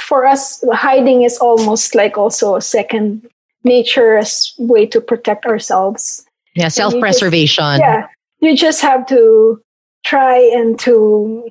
[0.00, 3.28] for us, hiding is almost like also a second
[3.64, 6.26] nature as way to protect ourselves.
[6.54, 7.78] Yeah, self preservation.
[7.78, 8.08] Yeah,
[8.40, 9.62] you just have to
[10.04, 11.48] try and to,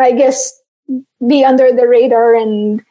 [0.00, 0.52] I guess,
[1.26, 2.82] be under the radar and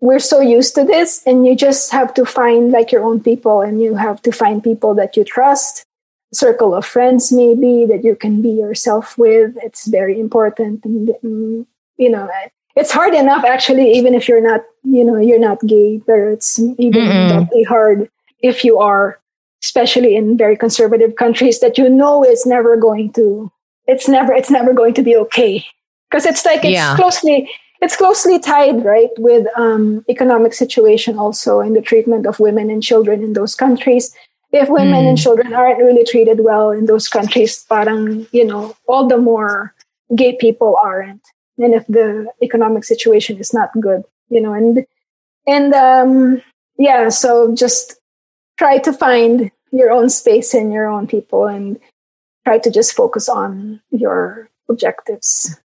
[0.00, 3.60] we're so used to this and you just have to find like your own people
[3.60, 5.84] and you have to find people that you trust.
[6.32, 9.56] Circle of friends maybe that you can be yourself with.
[9.62, 11.08] It's very important and
[11.96, 12.30] you know
[12.76, 16.58] it's hard enough actually even if you're not you know you're not gay but it's
[16.78, 18.08] even doubly hard
[18.40, 19.20] if you are
[19.62, 23.50] especially in very conservative countries that you know it's never going to
[23.86, 25.64] it's never it's never going to be okay
[26.10, 26.96] because it's like it's yeah.
[26.96, 27.50] closely
[27.80, 32.82] it's closely tied right with um, economic situation also and the treatment of women and
[32.82, 34.14] children in those countries
[34.52, 35.08] if women mm.
[35.10, 39.74] and children aren't really treated well in those countries parang you know all the more
[40.16, 41.22] gay people aren't
[41.58, 44.86] and if the economic situation is not good you know and
[45.46, 46.42] and um
[46.78, 47.99] yeah so just
[48.60, 51.80] try to find your own space and your own people and
[52.44, 55.56] try to just focus on your objectives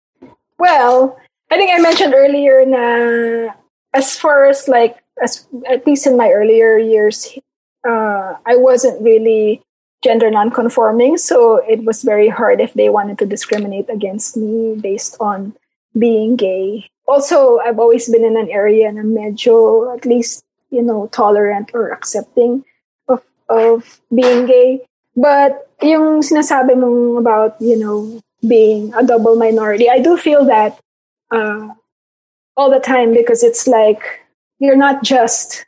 [0.58, 1.20] well
[1.52, 3.52] i think i mentioned earlier na
[3.92, 7.36] as far as like as at least in my earlier years
[7.84, 9.60] uh, i wasn't really
[10.00, 15.20] gender nonconforming so it was very hard if they wanted to discriminate against me based
[15.20, 15.52] on
[15.98, 16.90] being gay.
[17.08, 21.92] Also, I've always been in an area na medyo at least, you know, tolerant or
[21.92, 22.66] accepting
[23.50, 24.82] of, being gay.
[25.16, 30.80] But yung sinasabi mong about, you know, being a double minority, I do feel that
[31.32, 31.70] uh,
[32.58, 34.22] all the time because it's like
[34.60, 35.66] you're not just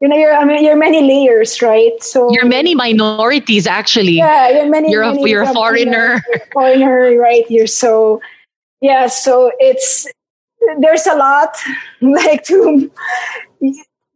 [0.00, 1.92] you know, you're I mean, you're many layers, right?
[2.02, 4.20] So you're many minorities, actually.
[4.20, 4.90] Yeah, you're many.
[4.90, 6.20] You're many, a you're a foreigner.
[6.28, 7.44] You're foreigner, right?
[7.48, 8.20] You're so
[8.80, 10.06] yeah so it's
[10.80, 11.56] there's a lot
[12.00, 12.90] like to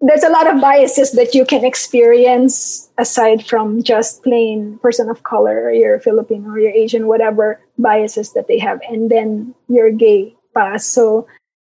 [0.01, 5.23] there's a lot of biases that you can experience aside from just plain person of
[5.23, 9.93] color or you're filipino or you're asian whatever biases that they have and then you're
[9.93, 11.27] gay pass so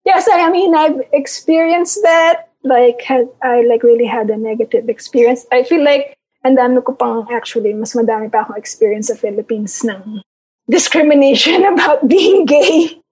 [0.05, 5.47] yes i mean i've experienced that like had i like really had a negative experience
[5.53, 6.16] i feel like
[6.47, 10.22] and dami ko pang actually mas madami pa akong experience sa Philippines ng
[10.70, 13.03] discrimination about being gay.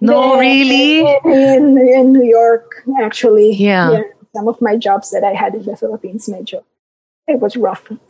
[0.00, 1.02] No, really?
[1.26, 3.52] In, in, New York, actually.
[3.52, 3.90] Yeah.
[3.90, 4.19] yeah.
[4.34, 6.60] Some of my jobs that I had in the Philippines, major,
[7.26, 7.84] it was rough.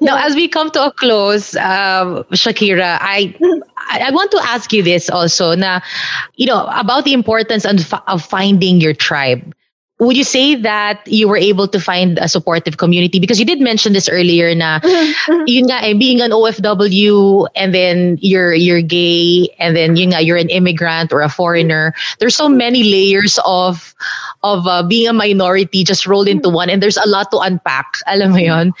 [0.00, 3.34] now, as we come to a close, um, Shakira, I
[3.88, 5.54] I want to ask you this also.
[5.54, 5.80] Na,
[6.34, 9.54] you know, about the importance of, of finding your tribe
[9.98, 13.18] would you say that you were able to find a supportive community?
[13.18, 14.80] Because you did mention this earlier na
[15.46, 20.20] yun nga, eh, being an OFW and then you're you're gay and then yun nga,
[20.20, 21.94] you're an immigrant or a foreigner.
[22.18, 23.94] There's so many layers of
[24.42, 27.98] of uh, being a minority just rolled into one and there's a lot to unpack
[28.06, 28.72] alam mo yon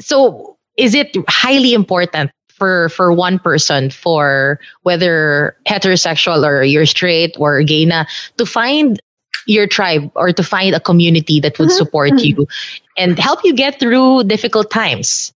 [0.00, 7.36] so is it highly important for for one person for whether heterosexual or you're straight
[7.38, 8.04] or gay na
[8.38, 8.98] to find
[9.46, 11.76] your tribe or to find a community that would mm-hmm.
[11.76, 12.40] support mm-hmm.
[12.40, 12.48] you
[12.96, 15.32] and help you get through difficult times.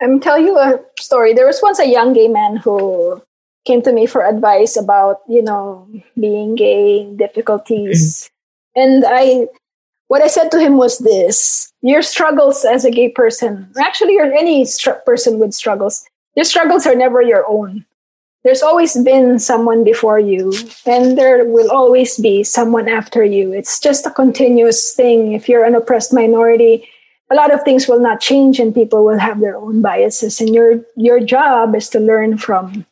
[0.00, 1.34] I'm tell you a story.
[1.34, 3.20] There was once a young gay man who
[3.64, 5.88] came to me for advice about, you know,
[6.18, 8.30] being gay, difficulties.
[8.76, 8.80] Mm-hmm.
[8.80, 9.48] And I
[10.06, 14.24] what I said to him was this your struggles as a gay person, actually, or
[14.24, 17.84] any str- person with struggles, your struggles are never your own
[18.48, 23.52] there's always been someone before you and there will always be someone after you.
[23.52, 25.34] It's just a continuous thing.
[25.34, 26.88] If you're an oppressed minority
[27.30, 30.40] a lot of things will not change and people will have their own biases.
[30.40, 32.86] And your your job is to learn from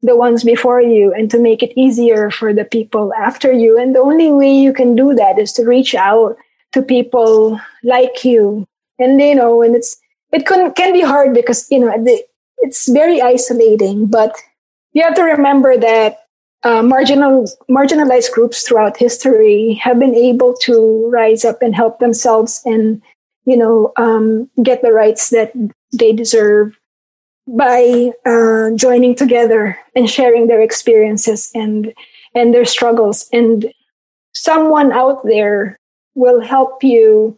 [0.00, 3.78] the ones before you and to make it easier for the people after you.
[3.78, 6.36] And the only way you can do that is to reach out
[6.72, 8.66] to people like you.
[8.98, 10.00] And you know and it's
[10.32, 11.92] it can can be hard because you know
[12.58, 14.34] it's very isolating but
[14.94, 16.20] you have to remember that
[16.62, 22.62] uh, marginal marginalized groups throughout history have been able to rise up and help themselves
[22.64, 23.02] and
[23.44, 25.52] you know um, get the rights that
[25.92, 26.78] they deserve
[27.46, 31.92] by uh, joining together and sharing their experiences and
[32.34, 33.28] and their struggles.
[33.32, 33.72] And
[34.32, 35.78] someone out there
[36.14, 37.36] will help you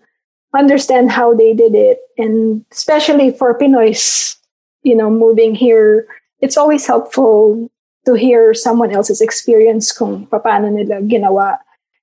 [0.55, 1.99] understand how they did it.
[2.17, 4.37] And especially for pinoys
[4.83, 6.07] you know moving here
[6.41, 7.71] it's always helpful
[8.05, 11.59] to hear someone else's experience kung paano nila ginawa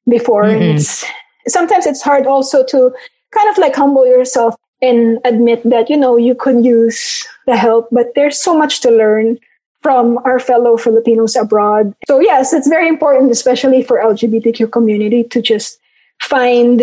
[0.08, 0.62] before mm-hmm.
[0.62, 1.06] and it's
[1.48, 2.92] sometimes it's hard also to
[3.32, 7.88] kind of like humble yourself and admit that you know you could use the help
[7.92, 9.40] but there's so much to learn
[9.84, 11.94] from our fellow Filipinos abroad.
[12.08, 15.78] So yes, it's very important, especially for LGBTQ community, to just
[16.22, 16.82] find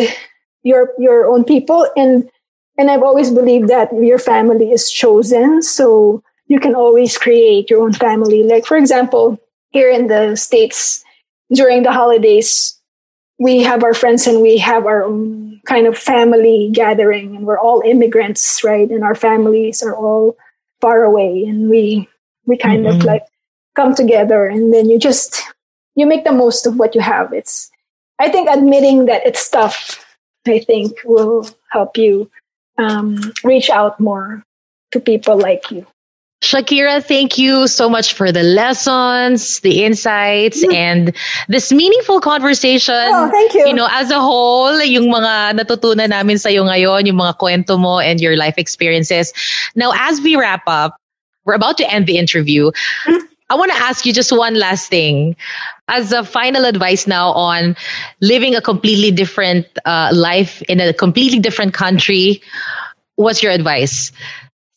[0.62, 2.28] your your own people and
[2.76, 5.62] and I've always believed that your family is chosen.
[5.62, 8.42] So you can always create your own family.
[8.42, 9.40] Like for example,
[9.70, 11.04] here in the States
[11.52, 12.76] during the holidays,
[13.38, 17.58] we have our friends and we have our own kind of family gathering and we're
[17.58, 18.90] all immigrants, right?
[18.90, 20.36] And our families are all
[20.80, 22.08] far away and we
[22.46, 23.00] we kind mm-hmm.
[23.00, 23.24] of like
[23.76, 25.42] come together and then you just
[25.94, 27.70] you make the most of what you have it's
[28.18, 30.04] i think admitting that it's tough
[30.48, 32.30] i think will help you
[32.78, 34.42] um, reach out more
[34.90, 35.86] to people like you
[36.40, 40.72] Shakira, thank you so much for the lessons, the insights, mm-hmm.
[40.72, 41.16] and
[41.48, 42.94] this meaningful conversation.
[42.96, 43.66] Oh, thank you.
[43.66, 47.78] You know, as a whole, yung mga natutunan namin sa iyo ngayon, yung mga kwento
[47.78, 49.34] mo and your life experiences.
[49.76, 50.96] Now, as we wrap up,
[51.44, 52.72] we're about to end the interview.
[53.50, 55.36] I want to ask you just one last thing.
[55.88, 57.76] As a final advice now on
[58.22, 62.40] living a completely different uh, life in a completely different country,
[63.16, 64.12] what's your advice?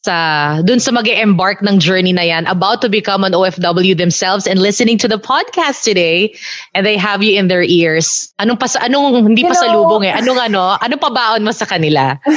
[0.04, 4.44] Sa dun sa mag embark ng journey na yan, about to become an OFW themselves
[4.44, 6.36] and listening to the podcast today,
[6.76, 8.28] and they have you in their ears.
[8.36, 10.12] Anong pa anong hindi pa sa lubong eh?
[10.12, 10.76] Anong ano?
[10.84, 12.20] Anong pabaon mo sa kanila?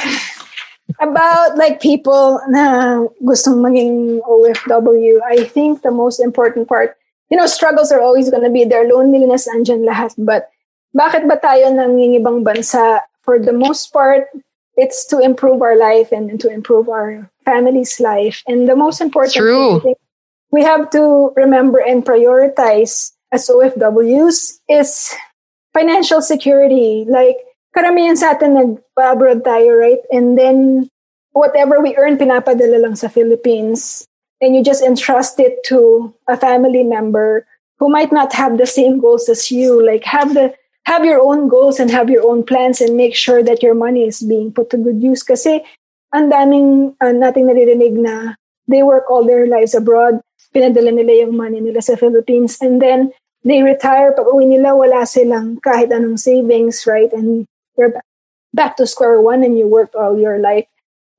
[1.00, 6.96] about like people na gustong maging OFW, I think the most important part,
[7.30, 8.86] you know, struggles are always to be there.
[8.86, 10.14] Loneliness, andyan lahat.
[10.18, 10.48] But
[10.94, 13.02] bakit ba tayo nangingibang bansa?
[13.26, 14.30] For the most part,
[14.78, 18.42] it's to improve our life and to improve our family's life.
[18.50, 19.80] And the most important True.
[19.80, 19.94] thing
[20.50, 25.14] we have to remember and prioritize as OFWs is
[25.72, 27.04] financial security.
[27.08, 27.36] Like,
[27.76, 30.00] karamihan sa atin nag-abroad tayo, right?
[30.10, 30.88] And then,
[31.32, 34.06] whatever we earn, pinapadala lang sa Philippines.
[34.40, 37.46] And you just entrust it to a family member
[37.78, 39.80] who might not have the same goals as you.
[39.84, 40.54] Like, have the
[40.86, 44.06] have your own goals and have your own plans and make sure that your money
[44.06, 45.20] is being put to good use.
[45.22, 45.60] Kasi,
[46.14, 48.34] ang daming uh, nating naririnig na
[48.68, 50.20] they work all their lives abroad,
[50.54, 53.14] pinadala nila yung money nila sa Philippines, and then
[53.46, 57.12] they retire, pag uwi nila, wala silang kahit anong savings, right?
[57.14, 57.46] And
[57.78, 57.94] you're
[58.54, 60.66] back to square one and you worked all your life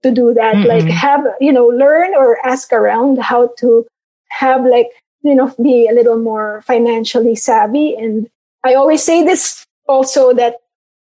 [0.04, 0.68] to do that mm-hmm.
[0.68, 3.86] like have you know learn or ask around how to
[4.30, 4.90] have like
[5.22, 8.30] you know be a little more financially savvy and
[8.64, 10.58] i always say this also that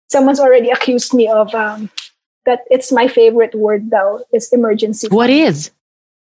[0.09, 1.91] someone's already accused me of um,
[2.49, 5.70] that it's my favorite word though is emergency What is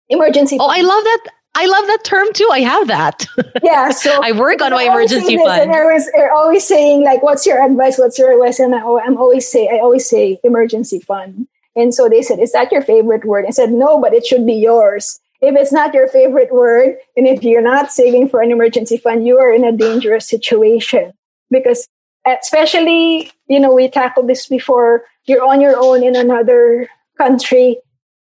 [0.09, 1.21] emergency oh i love that
[1.57, 2.49] I love that term too.
[2.51, 3.25] I have that.
[3.63, 3.89] Yeah.
[3.91, 5.61] So I work on my emergency fund.
[5.61, 7.97] And everyone's uh, always saying like, what's your advice?
[7.97, 8.59] What's your advice?
[8.59, 11.47] And I, am always say, I always say emergency fund.
[11.75, 13.45] And so they said, is that your favorite word?
[13.47, 15.19] I said, no, but it should be yours.
[15.41, 19.25] If it's not your favorite word, and if you're not saving for an emergency fund,
[19.25, 21.13] you are in a dangerous situation
[21.49, 21.87] because
[22.25, 25.03] especially, you know, we tackled this before.
[25.25, 27.77] You're on your own in another country.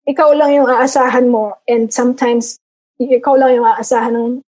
[0.09, 1.57] Ikaw lang yung aasahan mo.
[1.69, 2.59] And sometimes
[3.01, 4.43] ikaw lang yung aasahan ng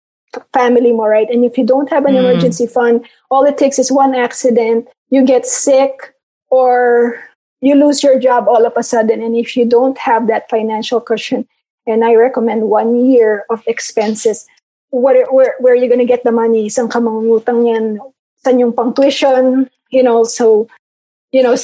[0.53, 1.29] family mo, right?
[1.29, 2.19] And if you don't have an mm.
[2.19, 6.13] emergency fund, all it takes is one accident, you get sick,
[6.49, 7.19] or
[7.61, 9.21] you lose your job all of a sudden.
[9.21, 11.47] And if you don't have that financial cushion,
[11.85, 14.47] and I recommend one year of expenses,
[14.89, 16.67] where, where, where are you going to get the money?
[16.67, 17.99] Isang ka mangungutang yan?
[18.43, 19.69] San yung pang tuition?
[19.89, 20.67] You know, so,
[21.31, 21.55] you know,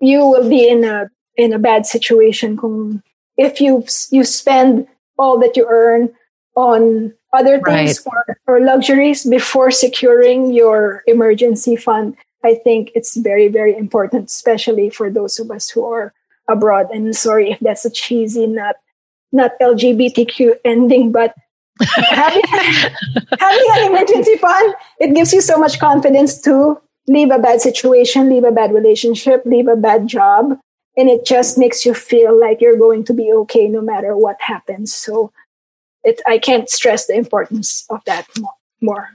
[0.00, 3.02] you will be in a, in a bad situation kung
[3.36, 4.86] if you you spend
[5.18, 6.12] all that you earn
[6.56, 8.36] on other things right.
[8.46, 12.16] or, or luxuries before securing your emergency fund.
[12.44, 16.12] I think it's very, very important, especially for those of us who are
[16.48, 16.88] abroad.
[16.92, 18.76] And sorry if that's a cheesy, not
[19.32, 21.34] not LGBTQ ending, but
[21.80, 22.42] having,
[23.38, 28.28] having an emergency fund, it gives you so much confidence to leave a bad situation,
[28.28, 30.58] leave a bad relationship, leave a bad job.
[30.96, 34.36] And it just makes you feel like you're going to be okay no matter what
[34.40, 34.94] happens.
[34.94, 35.32] So
[36.04, 38.26] it, I can't stress the importance of that
[38.80, 39.10] more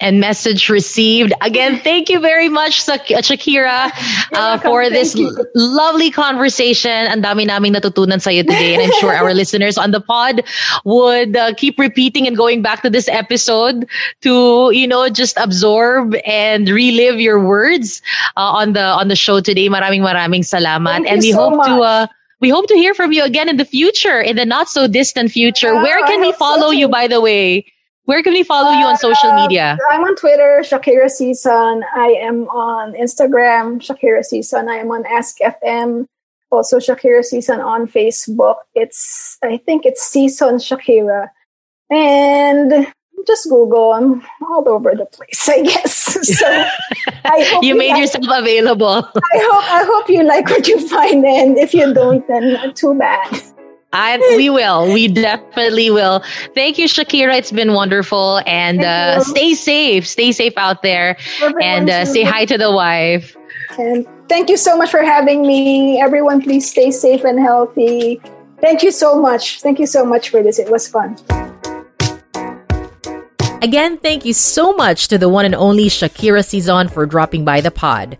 [0.00, 1.32] and message received.
[1.40, 3.92] Again, thank you very much, uh, Shakira,
[4.32, 5.16] uh, for this
[5.54, 6.90] lovely conversation.
[6.90, 8.74] And dami naming natutunan sa'yo today.
[8.74, 10.42] And I'm sure our listeners on the pod
[10.84, 13.86] would uh, keep repeating and going back to this episode
[14.22, 18.02] to, you know, just absorb and relive your words
[18.36, 19.68] uh, on the on the show today.
[19.68, 21.04] Maraming maraming salamat.
[21.04, 21.68] Thank and we so hope much.
[21.68, 22.06] to uh,
[22.40, 25.30] we hope to hear from you again in the future, in the not so distant
[25.30, 25.74] future.
[25.74, 27.66] Yeah, Where can I we so follow you, by the way?
[28.04, 29.78] Where can we follow you on social Uh, media?
[29.90, 31.82] I'm on Twitter, Shakira Sison.
[31.94, 34.68] I am on Instagram, Shakira Sison.
[34.68, 36.06] I am on Ask FM,
[36.50, 38.56] also Shakira Sison on Facebook.
[38.74, 41.28] It's I think it's Sison Shakira,
[41.90, 42.86] and
[43.26, 43.92] just Google.
[43.92, 45.98] I'm all over the place, I guess.
[46.20, 46.46] So
[47.24, 48.96] I hope You made like, yourself available.
[49.32, 52.74] I hope I hope you like what you find, and if you don't, then not
[52.76, 53.30] too bad.
[53.92, 54.92] I, we will.
[54.92, 56.22] We definitely will.
[56.54, 57.36] Thank you, Shakira.
[57.36, 58.40] It's been wonderful.
[58.46, 60.06] And uh, stay safe.
[60.06, 61.16] Stay safe out there.
[61.42, 63.36] Everyone And uh, say hi to the wife.
[63.78, 66.00] And thank you so much for having me.
[66.00, 68.20] Everyone, please stay safe and healthy.
[68.60, 69.60] Thank you so much.
[69.60, 70.58] Thank you so much for this.
[70.58, 71.16] It was fun.
[73.62, 77.60] Again, thank you so much to the one and only Shakira Sison for dropping by
[77.60, 78.16] the pod.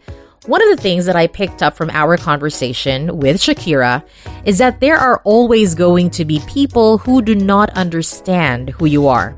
[0.47, 4.03] One of the things that I picked up from our conversation with Shakira
[4.47, 9.07] is that there are always going to be people who do not understand who you
[9.07, 9.37] are.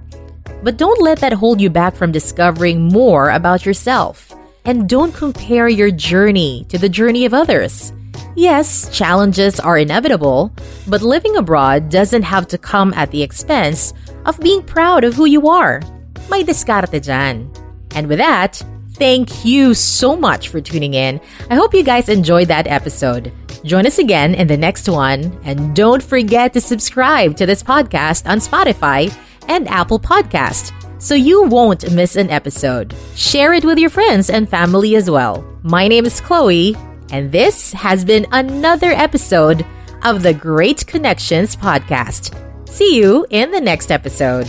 [0.63, 4.33] But don't let that hold you back from discovering more about yourself.
[4.65, 7.93] And don't compare your journey to the journey of others.
[8.37, 10.53] Yes, challenges are inevitable,
[10.87, 13.93] but living abroad doesn't have to come at the expense
[14.25, 15.83] of being proud of who you are.
[16.31, 17.51] May diskarte dyan.
[17.91, 18.63] And with that,
[18.95, 21.21] thank you so much for tuning in.
[21.51, 23.33] I hope you guys enjoyed that episode.
[23.65, 28.29] Join us again in the next one, and don't forget to subscribe to this podcast
[28.29, 29.15] on Spotify
[29.49, 30.73] and Apple Podcast
[31.03, 32.95] so you won't miss an episode.
[33.17, 35.45] Share it with your friends and family as well.
[35.63, 36.77] My name is Chloe,
[37.11, 39.67] and this has been another episode
[40.03, 42.39] of the Great Connections podcast.
[42.69, 44.49] See you in the next episode.